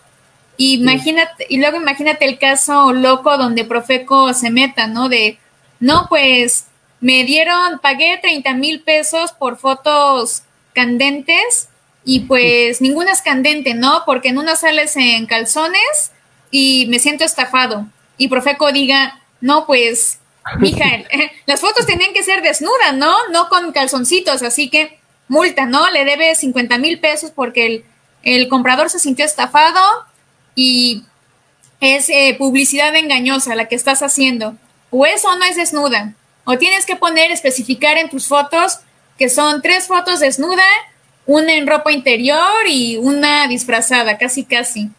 Imagínate, 0.57 1.45
y 1.49 1.57
luego 1.57 1.77
imagínate 1.77 2.25
el 2.25 2.39
caso 2.39 2.91
loco 2.93 3.37
donde 3.37 3.63
Profeco 3.63 4.33
se 4.33 4.49
meta, 4.49 4.87
¿no? 4.87 5.07
De, 5.09 5.37
no, 5.79 6.07
pues 6.09 6.65
me 6.99 7.23
dieron, 7.23 7.79
pagué 7.79 8.17
30 8.21 8.53
mil 8.55 8.81
pesos 8.81 9.31
por 9.33 9.57
fotos 9.57 10.43
candentes 10.73 11.69
y 12.03 12.21
pues 12.21 12.81
ninguna 12.81 13.11
es 13.11 13.21
candente, 13.21 13.73
¿no? 13.73 14.03
Porque 14.05 14.29
en 14.29 14.37
una 14.37 14.55
sales 14.55 14.95
en 14.95 15.25
calzones 15.25 16.11
y 16.49 16.87
me 16.89 16.99
siento 16.99 17.23
estafado. 17.23 17.85
Y 18.17 18.29
Profeco 18.29 18.71
diga, 18.71 19.21
no, 19.41 19.65
pues, 19.65 20.19
mija, 20.59 20.85
las 21.45 21.61
fotos 21.61 21.85
tenían 21.85 22.13
que 22.13 22.23
ser 22.23 22.41
desnudas, 22.41 22.95
¿no? 22.95 23.13
No 23.31 23.49
con 23.49 23.71
calzoncitos, 23.71 24.41
así 24.41 24.69
que 24.69 24.99
multa, 25.27 25.65
¿no? 25.65 25.89
Le 25.89 26.05
debe 26.05 26.35
50 26.35 26.77
mil 26.77 26.99
pesos 26.99 27.31
porque 27.31 27.83
el, 28.23 28.47
comprador 28.49 28.89
se 28.89 28.99
sintió 28.99 29.25
estafado 29.25 29.81
y 30.57 31.03
es 31.79 32.09
eh, 32.09 32.35
publicidad 32.35 32.95
engañosa 32.95 33.55
la 33.55 33.67
que 33.67 33.75
estás 33.75 34.01
haciendo. 34.01 34.55
O 34.89 35.05
eso 35.05 35.33
no 35.37 35.45
es 35.45 35.55
desnuda. 35.55 36.15
O 36.45 36.57
tienes 36.57 36.85
que 36.87 36.95
poner, 36.95 37.31
especificar 37.31 37.97
en 37.97 38.09
tus 38.09 38.27
fotos 38.27 38.79
que 39.19 39.29
son 39.29 39.61
tres 39.61 39.87
fotos 39.87 40.19
desnuda, 40.19 40.63
una 41.27 41.53
en 41.53 41.67
ropa 41.67 41.91
interior 41.91 42.67
y 42.67 42.97
una 42.97 43.47
disfrazada, 43.47 44.17
casi 44.17 44.45
casi. 44.45 44.89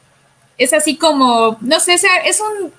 Es 0.59 0.73
así 0.73 0.97
como, 0.97 1.57
no 1.61 1.81
sé, 1.81 1.95
es 1.95 2.41
un, 2.41 2.73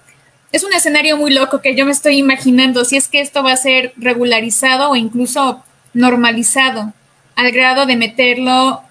es 0.53 0.63
un 0.63 0.73
escenario 0.73 1.17
muy 1.17 1.33
loco 1.33 1.61
que 1.61 1.75
yo 1.75 1.85
me 1.85 1.91
estoy 1.91 2.17
imaginando 2.17 2.85
si 2.85 2.95
es 2.95 3.09
que 3.09 3.19
esto 3.19 3.43
va 3.43 3.53
a 3.53 3.57
ser 3.57 3.93
regularizado 3.97 4.91
o 4.91 4.95
incluso 4.95 5.63
normalizado 5.93 6.93
al 7.35 7.51
grado 7.51 7.85
de 7.85 7.97
meterlo 7.97 8.83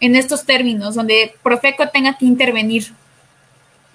en 0.00 0.16
estos 0.16 0.44
términos, 0.44 0.96
donde 0.96 1.34
Profeco 1.42 1.88
tenga 1.88 2.18
que 2.18 2.26
intervenir. 2.26 2.92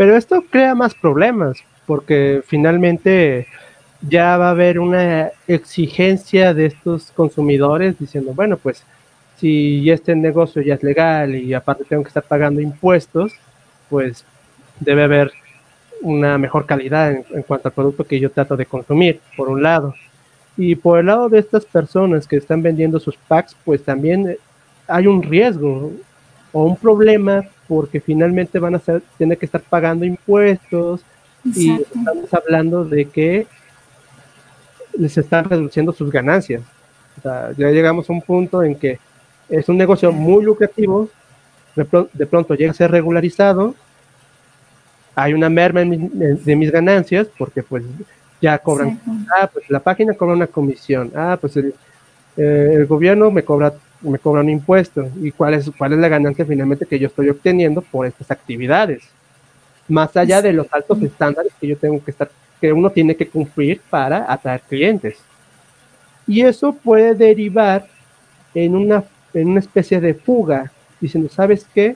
Pero 0.01 0.17
esto 0.17 0.43
crea 0.49 0.73
más 0.73 0.95
problemas, 0.95 1.59
porque 1.85 2.41
finalmente 2.47 3.45
ya 4.01 4.35
va 4.35 4.47
a 4.47 4.49
haber 4.49 4.79
una 4.79 5.29
exigencia 5.47 6.55
de 6.55 6.65
estos 6.65 7.11
consumidores 7.11 7.99
diciendo, 7.99 8.33
bueno, 8.33 8.57
pues 8.57 8.83
si 9.37 9.87
este 9.91 10.15
negocio 10.15 10.63
ya 10.63 10.73
es 10.73 10.81
legal 10.81 11.35
y 11.35 11.53
aparte 11.53 11.83
tengo 11.83 12.01
que 12.01 12.07
estar 12.07 12.23
pagando 12.23 12.61
impuestos, 12.61 13.31
pues 13.91 14.25
debe 14.79 15.03
haber 15.03 15.33
una 16.01 16.39
mejor 16.39 16.65
calidad 16.65 17.11
en, 17.11 17.23
en, 17.29 17.43
cuanto 17.43 17.67
al 17.67 17.75
producto 17.75 18.03
que 18.03 18.19
yo 18.19 18.31
trato 18.31 18.57
de 18.57 18.65
consumir, 18.65 19.19
por 19.37 19.49
un 19.49 19.61
lado. 19.61 19.93
Y 20.57 20.73
por 20.73 20.97
el 20.97 21.05
lado 21.05 21.29
de 21.29 21.37
estas 21.37 21.63
personas 21.63 22.25
que 22.25 22.37
están 22.37 22.63
vendiendo 22.63 22.99
sus 22.99 23.17
packs, 23.17 23.55
pues 23.63 23.83
también 23.83 24.35
hay 24.87 25.05
un 25.05 25.21
riesgo 25.21 25.91
o 26.51 26.63
un 26.63 26.75
problema 26.75 27.43
porque 27.71 28.01
finalmente 28.01 28.59
van 28.59 28.75
a 28.75 28.79
ser, 28.79 29.01
tener 29.17 29.37
que 29.37 29.45
estar 29.45 29.61
pagando 29.61 30.03
impuestos 30.03 30.99
y 31.55 31.71
estamos 31.71 32.33
hablando 32.33 32.83
de 32.83 33.05
que 33.05 33.47
les 34.91 35.17
están 35.17 35.45
reduciendo 35.45 35.93
sus 35.93 36.11
ganancias. 36.11 36.63
ya 37.23 37.69
llegamos 37.69 38.09
a 38.09 38.11
un 38.11 38.21
punto 38.23 38.61
en 38.61 38.75
que 38.75 38.99
es 39.47 39.69
un 39.69 39.77
negocio 39.77 40.11
muy 40.11 40.43
lucrativo, 40.43 41.07
de, 41.73 42.25
pronto 42.25 42.55
llega 42.55 42.71
a 42.71 42.73
ser 42.73 42.91
regularizado, 42.91 43.73
hay 45.15 45.33
una 45.33 45.49
merma 45.49 45.79
de 45.79 46.55
mis 46.57 46.73
ganancias 46.73 47.29
porque 47.37 47.63
pues 47.63 47.85
ya 48.41 48.57
cobran, 48.57 48.99
ah, 49.39 49.47
pues 49.47 49.69
la 49.69 49.79
página 49.79 50.13
cobra 50.13 50.35
una 50.35 50.47
comisión, 50.47 51.09
ah, 51.15 51.37
pues 51.39 51.55
el, 51.55 51.73
eh, 52.35 52.71
el 52.73 52.85
gobierno 52.85 53.31
me 53.31 53.45
cobra, 53.45 53.73
me 54.01 54.19
cobra 54.19 54.41
un 54.41 54.49
impuesto, 54.49 55.07
y 55.21 55.31
cuál 55.31 55.53
es, 55.53 55.69
cuál 55.77 55.93
es 55.93 55.99
la 55.99 56.09
ganancia 56.09 56.45
finalmente 56.45 56.85
que 56.85 56.99
yo 56.99 57.07
estoy 57.07 57.29
obteniendo 57.29 57.81
por 57.81 58.05
estas 58.05 58.31
actividades, 58.31 59.03
más 59.87 60.15
allá 60.17 60.41
de 60.41 60.53
los 60.53 60.67
altos 60.71 61.01
estándares 61.01 61.51
que 61.59 61.67
yo 61.67 61.77
tengo 61.77 62.03
que 62.03 62.11
estar, 62.11 62.29
que 62.59 62.71
uno 62.71 62.89
tiene 62.89 63.15
que 63.15 63.27
cumplir 63.27 63.81
para 63.89 64.31
atraer 64.31 64.61
clientes. 64.61 65.17
Y 66.27 66.41
eso 66.41 66.73
puede 66.73 67.15
derivar 67.15 67.87
en 68.53 68.75
una, 68.75 69.03
en 69.33 69.49
una 69.49 69.59
especie 69.59 69.99
de 69.99 70.13
fuga, 70.13 70.71
diciendo, 70.99 71.29
¿sabes 71.29 71.65
qué? 71.73 71.95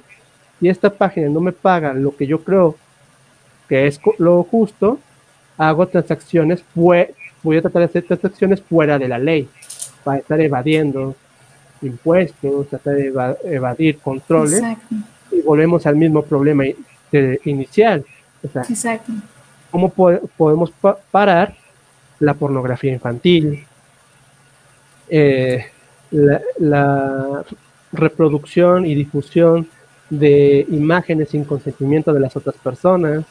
Si 0.60 0.70
esta 0.70 0.90
página 0.90 1.30
no 1.30 1.40
me 1.40 1.52
paga 1.52 1.94
lo 1.94 2.16
que 2.16 2.26
yo 2.26 2.44
creo 2.44 2.76
que 3.70 3.88
es 3.88 4.00
lo 4.18 4.44
justo, 4.44 5.00
hago 5.58 5.88
transacciones, 5.88 6.64
voy 6.74 7.58
a 7.58 7.62
tratar 7.62 7.82
de 7.82 7.86
hacer 7.86 8.04
transacciones 8.04 8.62
fuera 8.62 8.98
de 9.00 9.08
la 9.08 9.20
ley, 9.20 9.48
para 10.04 10.20
estar 10.20 10.40
evadiendo 10.42 11.16
impuestos, 11.86 12.68
tratar 12.68 12.96
de 12.96 13.14
evadir 13.44 14.00
controles, 14.00 14.62
y 15.32 15.42
volvemos 15.42 15.86
al 15.86 15.96
mismo 15.96 16.24
problema 16.24 16.64
inicial. 17.46 18.06
Exacto. 18.44 19.12
¿Cómo 19.72 19.90
podemos 19.90 20.72
parar 21.12 21.56
la 22.20 22.34
pornografía 22.34 22.94
infantil? 22.94 23.66
Eh, 25.10 25.66
la, 26.12 26.42
la, 26.60 27.46
reproducción 27.92 28.86
y 28.86 28.94
difusión 28.94 29.68
de 30.10 30.66
imágenes 30.70 31.30
sin 31.30 31.46
consentimiento 31.46 32.14
de 32.14 32.20
las 32.20 32.36
otras 32.36 32.56
personas. 32.56 33.24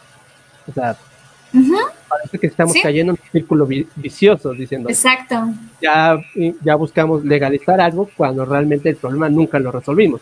O 0.67 0.73
sea, 0.73 0.97
parece 2.15 2.39
que 2.39 2.47
estamos 2.47 2.75
cayendo 2.83 3.13
en 3.13 3.19
un 3.21 3.31
círculo 3.31 3.67
vicioso, 3.97 4.53
diciendo. 4.53 4.89
Exacto. 4.89 5.49
Ya, 5.81 6.19
ya 6.63 6.75
buscamos 6.77 7.25
legalizar 7.25 7.81
algo 7.81 8.09
cuando 8.17 8.45
realmente 8.45 8.89
el 8.91 8.97
problema 8.97 9.29
nunca 9.29 9.59
lo 9.59 9.73
resolvimos. 9.73 10.21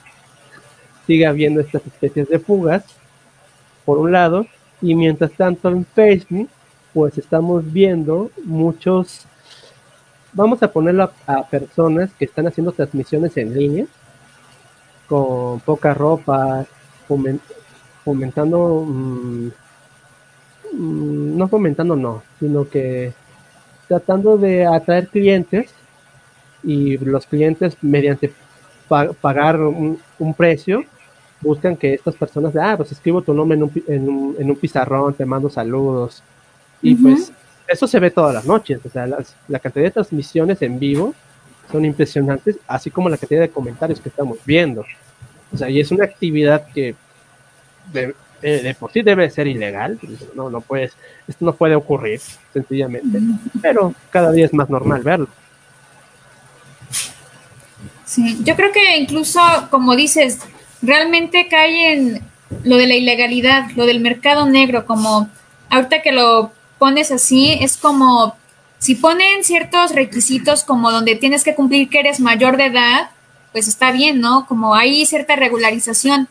Sigue 1.06 1.26
habiendo 1.26 1.60
estas 1.60 1.86
especies 1.86 2.28
de 2.28 2.38
fugas, 2.38 2.84
por 3.84 3.98
un 3.98 4.12
lado, 4.12 4.46
y 4.80 4.94
mientras 4.94 5.32
tanto 5.32 5.68
en 5.68 5.84
Facebook, 5.84 6.48
pues 6.92 7.18
estamos 7.18 7.70
viendo 7.72 8.30
muchos, 8.44 9.26
vamos 10.32 10.62
a 10.62 10.72
ponerlo 10.72 11.10
a, 11.26 11.42
personas 11.44 12.10
que 12.18 12.24
están 12.24 12.46
haciendo 12.46 12.72
transmisiones 12.72 13.36
en 13.36 13.54
línea, 13.54 13.86
con 15.08 15.60
poca 15.60 15.94
ropa, 15.94 16.64
fomentando 18.04 18.84
mm, 18.86 19.48
no 20.72 21.48
fomentando 21.48 21.96
no, 21.96 22.22
sino 22.40 22.68
que 22.68 23.12
tratando 23.88 24.38
de 24.38 24.66
atraer 24.66 25.08
clientes 25.08 25.70
y 26.62 26.96
los 26.98 27.26
clientes 27.26 27.76
mediante 27.82 28.32
pagar 29.20 29.60
un, 29.60 29.98
precio 30.36 30.84
buscan 31.40 31.76
que 31.76 31.94
estas 31.94 32.14
personas, 32.14 32.54
ah, 32.56 32.76
pues 32.76 32.92
escribo 32.92 33.22
tu 33.22 33.34
nombre 33.34 33.56
en 33.56 33.64
un, 33.64 33.72
en 33.88 34.08
un, 34.08 34.36
en 34.38 34.50
un 34.50 34.56
pizarrón, 34.56 35.14
te 35.14 35.24
mando 35.24 35.50
saludos. 35.50 36.22
Y 36.80 36.94
pues 36.94 37.32
eso 37.66 37.86
se 37.86 37.98
ve 37.98 38.10
todas 38.10 38.34
las 38.34 38.44
noches, 38.44 38.80
o 38.84 38.88
sea, 38.88 39.06
la 39.06 39.58
cantidad 39.58 39.84
de 39.84 39.90
transmisiones 39.90 40.60
en 40.62 40.78
vivo 40.78 41.14
son 41.70 41.84
impresionantes, 41.84 42.58
así 42.66 42.90
como 42.90 43.08
la 43.08 43.16
cantidad 43.16 43.40
de 43.40 43.50
comentarios 43.50 44.00
que 44.00 44.10
estamos 44.10 44.38
viendo. 44.44 44.84
O 45.52 45.56
sea, 45.56 45.68
y 45.68 45.80
es 45.80 45.90
una 45.90 46.04
actividad 46.04 46.66
que 46.72 46.94
de, 47.92 48.14
de 48.42 48.74
por 48.78 48.92
sí 48.92 49.02
debe 49.02 49.30
ser 49.30 49.46
ilegal, 49.46 49.98
no, 50.34 50.50
no 50.50 50.60
puedes, 50.60 50.92
esto 51.28 51.44
no 51.44 51.54
puede 51.54 51.76
ocurrir, 51.76 52.20
sencillamente, 52.52 53.18
pero 53.60 53.94
cada 54.10 54.32
día 54.32 54.46
es 54.46 54.52
más 54.52 54.68
normal 54.68 55.02
verlo. 55.02 55.28
Sí, 58.04 58.38
yo 58.42 58.56
creo 58.56 58.72
que 58.72 58.98
incluso, 58.98 59.40
como 59.70 59.96
dices, 59.96 60.40
realmente 60.82 61.48
cae 61.48 61.92
en 61.92 62.20
lo 62.64 62.76
de 62.76 62.86
la 62.86 62.94
ilegalidad, 62.94 63.70
lo 63.76 63.86
del 63.86 64.00
mercado 64.00 64.46
negro, 64.46 64.84
como 64.84 65.30
ahorita 65.70 66.02
que 66.02 66.12
lo 66.12 66.52
pones 66.78 67.10
así, 67.10 67.56
es 67.60 67.76
como 67.76 68.36
si 68.78 68.96
ponen 68.96 69.44
ciertos 69.44 69.94
requisitos 69.94 70.64
como 70.64 70.90
donde 70.90 71.14
tienes 71.14 71.44
que 71.44 71.54
cumplir 71.54 71.88
que 71.88 72.00
eres 72.00 72.18
mayor 72.18 72.56
de 72.56 72.66
edad, 72.66 73.10
pues 73.52 73.68
está 73.68 73.92
bien, 73.92 74.20
¿no? 74.20 74.46
Como 74.46 74.74
hay 74.74 75.06
cierta 75.06 75.36
regularización. 75.36 76.28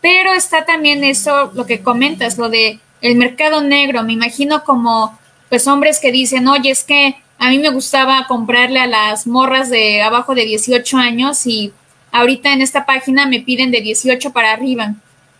Pero 0.00 0.32
está 0.32 0.64
también 0.64 1.04
eso, 1.04 1.52
lo 1.54 1.66
que 1.66 1.82
comentas, 1.82 2.38
lo 2.38 2.48
de 2.48 2.78
el 3.00 3.16
mercado 3.16 3.62
negro. 3.62 4.02
Me 4.02 4.12
imagino 4.12 4.64
como, 4.64 5.18
pues, 5.48 5.66
hombres 5.66 6.00
que 6.00 6.12
dicen, 6.12 6.48
oye, 6.48 6.70
es 6.70 6.84
que 6.84 7.16
a 7.38 7.48
mí 7.48 7.58
me 7.58 7.70
gustaba 7.70 8.26
comprarle 8.26 8.80
a 8.80 8.86
las 8.86 9.26
morras 9.26 9.70
de 9.70 10.02
abajo 10.02 10.34
de 10.34 10.44
18 10.44 10.96
años 10.98 11.46
y 11.46 11.72
ahorita 12.12 12.52
en 12.52 12.60
esta 12.60 12.84
página 12.84 13.26
me 13.26 13.40
piden 13.40 13.70
de 13.70 13.80
18 13.80 14.32
para 14.32 14.52
arriba. 14.52 14.94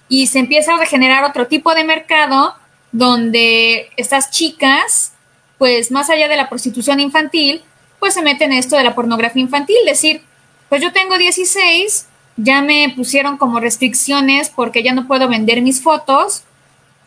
Y 0.08 0.26
se 0.26 0.38
empieza 0.38 0.74
a 0.74 0.86
generar 0.86 1.24
otro 1.24 1.46
tipo 1.46 1.74
de 1.74 1.84
mercado 1.84 2.54
donde 2.92 3.90
estas 3.96 4.30
chicas, 4.30 5.12
pues 5.58 5.90
más 5.90 6.10
allá 6.10 6.26
de 6.28 6.36
la 6.36 6.48
prostitución 6.48 7.00
infantil, 7.00 7.62
pues 7.98 8.14
se 8.14 8.22
meten 8.22 8.52
en 8.52 8.58
esto 8.58 8.76
de 8.76 8.84
la 8.84 8.94
pornografía 8.94 9.42
infantil, 9.42 9.76
decir, 9.84 10.22
pues 10.68 10.82
yo 10.82 10.92
tengo 10.92 11.18
16, 11.18 12.06
ya 12.42 12.62
me 12.62 12.92
pusieron 12.96 13.36
como 13.36 13.60
restricciones 13.60 14.50
porque 14.50 14.82
ya 14.82 14.94
no 14.94 15.06
puedo 15.06 15.28
vender 15.28 15.62
mis 15.62 15.82
fotos, 15.82 16.44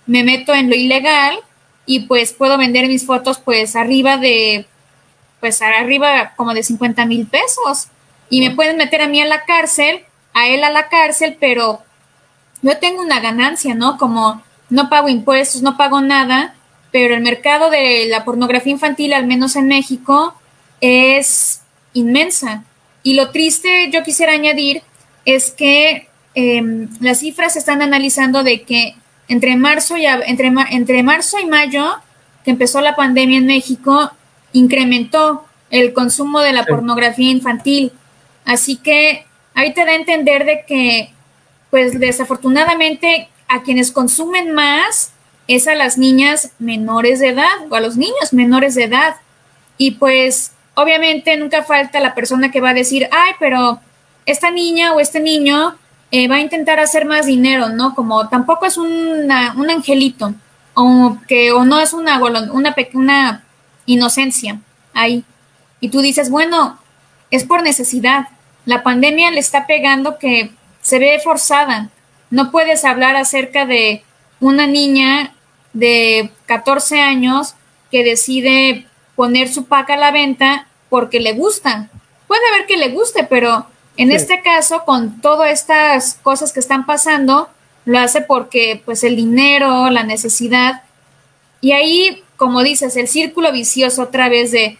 me 0.05 0.23
meto 0.23 0.53
en 0.53 0.69
lo 0.69 0.75
ilegal 0.75 1.37
y 1.85 2.01
pues 2.01 2.33
puedo 2.33 2.57
vender 2.57 2.87
mis 2.87 3.05
fotos 3.05 3.39
pues 3.39 3.75
arriba 3.75 4.17
de, 4.17 4.65
pues 5.39 5.61
arriba 5.61 6.33
como 6.35 6.53
de 6.53 6.63
50 6.63 7.05
mil 7.05 7.25
pesos 7.25 7.87
y 8.29 8.41
me 8.41 8.55
pueden 8.55 8.77
meter 8.77 9.01
a 9.01 9.07
mí 9.07 9.21
a 9.21 9.25
la 9.25 9.45
cárcel, 9.45 10.03
a 10.33 10.47
él 10.47 10.63
a 10.63 10.69
la 10.69 10.89
cárcel, 10.89 11.37
pero 11.39 11.81
yo 12.61 12.77
tengo 12.77 13.01
una 13.01 13.19
ganancia, 13.19 13.75
¿no? 13.75 13.97
Como 13.97 14.41
no 14.69 14.89
pago 14.89 15.09
impuestos, 15.09 15.61
no 15.61 15.77
pago 15.77 16.01
nada, 16.01 16.55
pero 16.91 17.15
el 17.15 17.21
mercado 17.21 17.69
de 17.69 18.05
la 18.07 18.23
pornografía 18.23 18.71
infantil, 18.71 19.13
al 19.13 19.27
menos 19.27 19.55
en 19.55 19.67
México, 19.67 20.33
es 20.79 21.61
inmensa. 21.93 22.63
Y 23.03 23.15
lo 23.15 23.31
triste, 23.31 23.89
yo 23.91 24.03
quisiera 24.03 24.33
añadir, 24.33 24.81
es 25.25 25.51
que 25.51 26.07
em, 26.35 26.89
las 26.99 27.19
cifras 27.19 27.53
se 27.53 27.59
están 27.59 27.81
analizando 27.81 28.43
de 28.43 28.63
que 28.63 28.95
entre 29.27 29.55
marzo, 29.55 29.97
y, 29.97 30.05
entre, 30.05 30.51
entre 30.71 31.03
marzo 31.03 31.39
y 31.39 31.45
mayo, 31.45 31.95
que 32.43 32.51
empezó 32.51 32.81
la 32.81 32.95
pandemia 32.95 33.37
en 33.37 33.45
México, 33.45 34.11
incrementó 34.51 35.45
el 35.69 35.93
consumo 35.93 36.39
de 36.39 36.53
la 36.53 36.65
pornografía 36.65 37.31
infantil. 37.31 37.91
Así 38.45 38.75
que 38.77 39.25
ahí 39.55 39.73
te 39.73 39.85
da 39.85 39.91
a 39.91 39.95
entender 39.95 40.45
de 40.45 40.65
que, 40.67 41.11
pues 41.71 41.99
desafortunadamente, 41.99 43.29
a 43.47 43.63
quienes 43.63 43.91
consumen 43.91 44.53
más 44.53 45.13
es 45.47 45.67
a 45.67 45.75
las 45.75 45.97
niñas 45.97 46.51
menores 46.59 47.19
de 47.19 47.29
edad 47.29 47.51
o 47.69 47.75
a 47.75 47.81
los 47.81 47.97
niños 47.97 48.33
menores 48.33 48.75
de 48.75 48.85
edad. 48.85 49.15
Y 49.77 49.91
pues 49.91 50.51
obviamente 50.75 51.35
nunca 51.37 51.63
falta 51.63 51.99
la 51.99 52.15
persona 52.15 52.51
que 52.51 52.61
va 52.61 52.69
a 52.69 52.75
decir, 52.75 53.07
ay, 53.11 53.33
pero 53.39 53.79
esta 54.25 54.51
niña 54.51 54.93
o 54.93 54.99
este 54.99 55.19
niño 55.19 55.75
eh, 56.11 56.27
va 56.27 56.35
a 56.35 56.41
intentar 56.41 56.79
hacer 56.79 57.05
más 57.05 57.25
dinero, 57.25 57.69
¿no? 57.69 57.95
Como 57.95 58.29
tampoco 58.29 58.65
es 58.65 58.77
una, 58.77 59.53
un 59.57 59.69
angelito 59.69 60.33
o 60.73 61.17
que 61.27 61.51
o 61.51 61.65
no 61.65 61.79
es 61.79 61.93
una, 61.93 62.19
una, 62.23 62.75
una 62.93 63.43
inocencia 63.85 64.59
ahí. 64.93 65.23
Y 65.79 65.89
tú 65.89 66.01
dices, 66.01 66.29
bueno, 66.29 66.79
es 67.31 67.43
por 67.43 67.63
necesidad. 67.63 68.27
La 68.65 68.83
pandemia 68.83 69.31
le 69.31 69.39
está 69.39 69.67
pegando 69.67 70.17
que 70.17 70.51
se 70.81 70.99
ve 70.99 71.19
forzada 71.23 71.89
no 72.33 72.49
puedes 72.49 72.83
hablar 72.83 73.15
acerca 73.15 73.67
de 73.67 74.03
una 74.39 74.65
niña 74.65 75.35
de 75.73 76.31
14 76.47 76.99
años 76.99 77.53
que 77.91 78.03
decide 78.03 78.87
poner 79.15 79.49
su 79.49 79.65
paca 79.65 79.93
a 79.93 79.97
la 79.97 80.09
venta 80.09 80.65
porque 80.89 81.19
le 81.19 81.33
gusta. 81.33 81.91
Puede 82.25 82.41
haber 82.47 82.65
que 82.65 82.77
le 82.77 82.89
guste, 82.89 83.23
pero 83.23 83.67
en 83.97 84.11
este 84.11 84.41
caso, 84.41 84.83
con 84.85 85.21
todas 85.21 85.51
estas 85.51 86.15
cosas 86.23 86.51
que 86.51 86.59
están 86.59 86.85
pasando, 86.85 87.49
lo 87.85 87.99
hace 87.99 88.21
porque 88.21 88.81
pues 88.85 89.03
el 89.03 89.15
dinero, 89.15 89.89
la 89.89 90.03
necesidad. 90.03 90.83
Y 91.61 91.73
ahí, 91.73 92.23
como 92.37 92.63
dices, 92.63 92.95
el 92.97 93.07
círculo 93.07 93.51
vicioso 93.51 94.03
otra 94.03 94.29
vez 94.29 94.51
de 94.51 94.77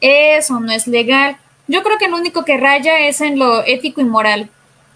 eso 0.00 0.58
no 0.60 0.72
es 0.72 0.86
legal. 0.86 1.36
Yo 1.68 1.82
creo 1.82 1.98
que 1.98 2.08
lo 2.08 2.16
único 2.16 2.44
que 2.44 2.56
raya 2.56 2.98
es 3.00 3.20
en 3.20 3.38
lo 3.38 3.64
ético 3.64 4.00
y 4.00 4.04
moral, 4.04 4.48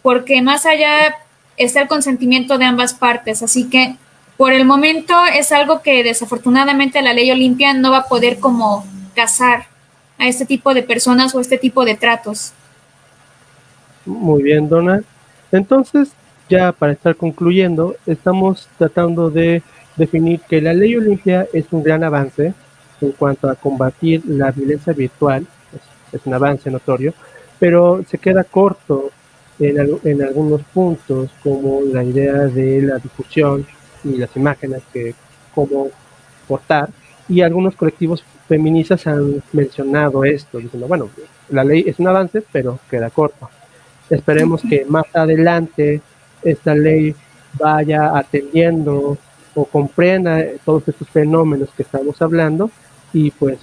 porque 0.02 0.40
más 0.40 0.66
allá 0.66 1.16
está 1.56 1.82
el 1.82 1.88
consentimiento 1.88 2.58
de 2.58 2.64
ambas 2.64 2.94
partes. 2.94 3.42
Así 3.42 3.68
que 3.68 3.96
por 4.36 4.52
el 4.52 4.64
momento 4.64 5.14
es 5.26 5.52
algo 5.52 5.82
que 5.82 6.02
desafortunadamente 6.02 7.02
la 7.02 7.12
ley 7.12 7.30
Olimpia 7.30 7.74
no 7.74 7.90
va 7.90 7.98
a 7.98 8.08
poder 8.08 8.38
como 8.38 8.86
casar 9.14 9.66
a 10.18 10.28
este 10.28 10.46
tipo 10.46 10.72
de 10.72 10.82
personas 10.82 11.34
o 11.34 11.40
este 11.40 11.58
tipo 11.58 11.84
de 11.84 11.94
tratos. 11.94 12.52
Muy 14.10 14.42
bien, 14.42 14.68
Dona. 14.68 15.02
Entonces, 15.52 16.12
ya 16.48 16.72
para 16.72 16.92
estar 16.92 17.14
concluyendo, 17.14 17.94
estamos 18.06 18.68
tratando 18.76 19.30
de 19.30 19.62
definir 19.96 20.40
que 20.40 20.60
la 20.60 20.74
ley 20.74 20.96
Olimpia 20.96 21.46
es 21.52 21.66
un 21.70 21.82
gran 21.84 22.02
avance 22.02 22.52
en 23.00 23.12
cuanto 23.12 23.48
a 23.48 23.54
combatir 23.54 24.22
la 24.26 24.50
violencia 24.50 24.92
virtual, 24.92 25.46
es 26.12 26.20
un 26.24 26.34
avance 26.34 26.70
notorio, 26.70 27.14
pero 27.60 28.02
se 28.08 28.18
queda 28.18 28.42
corto 28.42 29.10
en, 29.60 30.22
algunos 30.22 30.62
puntos, 30.74 31.30
como 31.42 31.82
la 31.82 32.02
idea 32.02 32.34
de 32.46 32.82
la 32.82 32.98
difusión 32.98 33.64
y 34.02 34.16
las 34.16 34.34
imágenes 34.36 34.82
que 34.92 35.14
cómo 35.54 35.88
portar, 36.48 36.88
y 37.28 37.42
algunos 37.42 37.76
colectivos 37.76 38.24
feministas 38.48 39.06
han 39.06 39.40
mencionado 39.52 40.24
esto, 40.24 40.58
diciendo, 40.58 40.88
bueno, 40.88 41.08
la 41.50 41.62
ley 41.62 41.84
es 41.86 42.00
un 42.00 42.08
avance, 42.08 42.42
pero 42.50 42.80
queda 42.90 43.08
corto. 43.10 43.48
Esperemos 44.10 44.60
que 44.68 44.84
más 44.84 45.06
adelante 45.14 46.00
esta 46.42 46.74
ley 46.74 47.14
vaya 47.54 48.16
atendiendo 48.16 49.16
o 49.54 49.64
comprenda 49.64 50.44
todos 50.64 50.86
estos 50.88 51.08
fenómenos 51.08 51.70
que 51.76 51.82
estamos 51.82 52.20
hablando 52.20 52.70
y 53.12 53.30
pues 53.30 53.58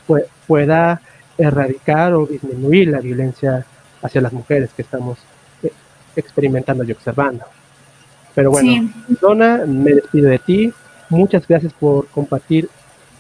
pueda 0.47 1.01
erradicar 1.37 2.13
o 2.13 2.25
disminuir 2.25 2.89
la 2.89 2.99
violencia 2.99 3.65
hacia 4.01 4.21
las 4.21 4.33
mujeres 4.33 4.71
que 4.75 4.81
estamos 4.81 5.17
experimentando 6.15 6.83
y 6.83 6.91
observando. 6.91 7.45
Pero 8.33 8.51
bueno, 8.51 8.91
Dona, 9.21 9.65
me 9.65 9.93
despido 9.93 10.29
de 10.29 10.39
ti. 10.39 10.73
Muchas 11.09 11.47
gracias 11.47 11.73
por 11.73 12.07
compartir 12.07 12.69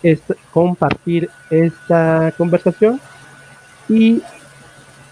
esta, 0.03 0.35
compartir 0.51 1.29
esta 1.49 2.33
conversación. 2.37 2.99
Y, 3.89 4.21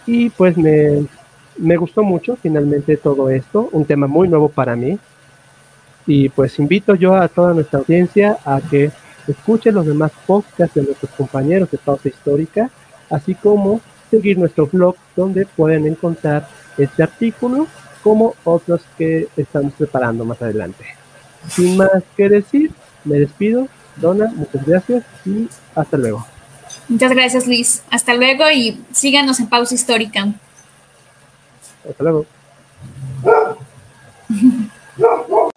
y 0.05 0.29
pues 0.31 0.57
me, 0.57 1.05
me 1.57 1.77
gustó 1.77 2.03
mucho 2.03 2.37
finalmente 2.41 2.97
todo 2.97 3.29
esto, 3.29 3.69
un 3.71 3.85
tema 3.85 4.07
muy 4.07 4.27
nuevo 4.27 4.49
para 4.49 4.75
mí. 4.75 4.97
Y 6.07 6.29
pues 6.29 6.59
invito 6.59 6.95
yo 6.95 7.15
a 7.15 7.27
toda 7.27 7.53
nuestra 7.53 7.79
audiencia 7.79 8.37
a 8.45 8.61
que 8.61 8.91
escuche 9.27 9.71
los 9.71 9.85
demás 9.85 10.11
podcasts 10.25 10.75
de 10.75 10.83
nuestros 10.83 11.11
compañeros 11.11 11.71
de 11.71 11.77
Pausa 11.77 12.09
Histórica, 12.09 12.69
así 13.09 13.33
como 13.33 13.81
seguir 14.11 14.37
nuestro 14.37 14.67
blog 14.67 14.95
donde 15.15 15.45
pueden 15.45 15.87
encontrar 15.87 16.47
este 16.77 17.03
artículo 17.03 17.67
como 18.03 18.35
otros 18.43 18.81
que 18.97 19.27
estamos 19.35 19.73
preparando 19.73 20.25
más 20.25 20.39
adelante. 20.41 20.85
Sin 21.47 21.75
más 21.77 22.03
que 22.15 22.29
decir, 22.29 22.71
me 23.03 23.19
despido. 23.19 23.67
Dona, 23.95 24.27
muchas 24.35 24.65
gracias 24.65 25.03
y 25.25 25.47
hasta 25.73 25.97
luego. 25.97 26.25
Muchas 26.87 27.11
gracias 27.11 27.47
Luis. 27.47 27.83
Hasta 27.89 28.13
luego 28.13 28.43
y 28.51 28.83
síganos 28.91 29.39
en 29.39 29.47
Pausa 29.47 29.73
Histórica. 29.73 30.33
Hasta 31.87 32.03
luego. 32.03 32.25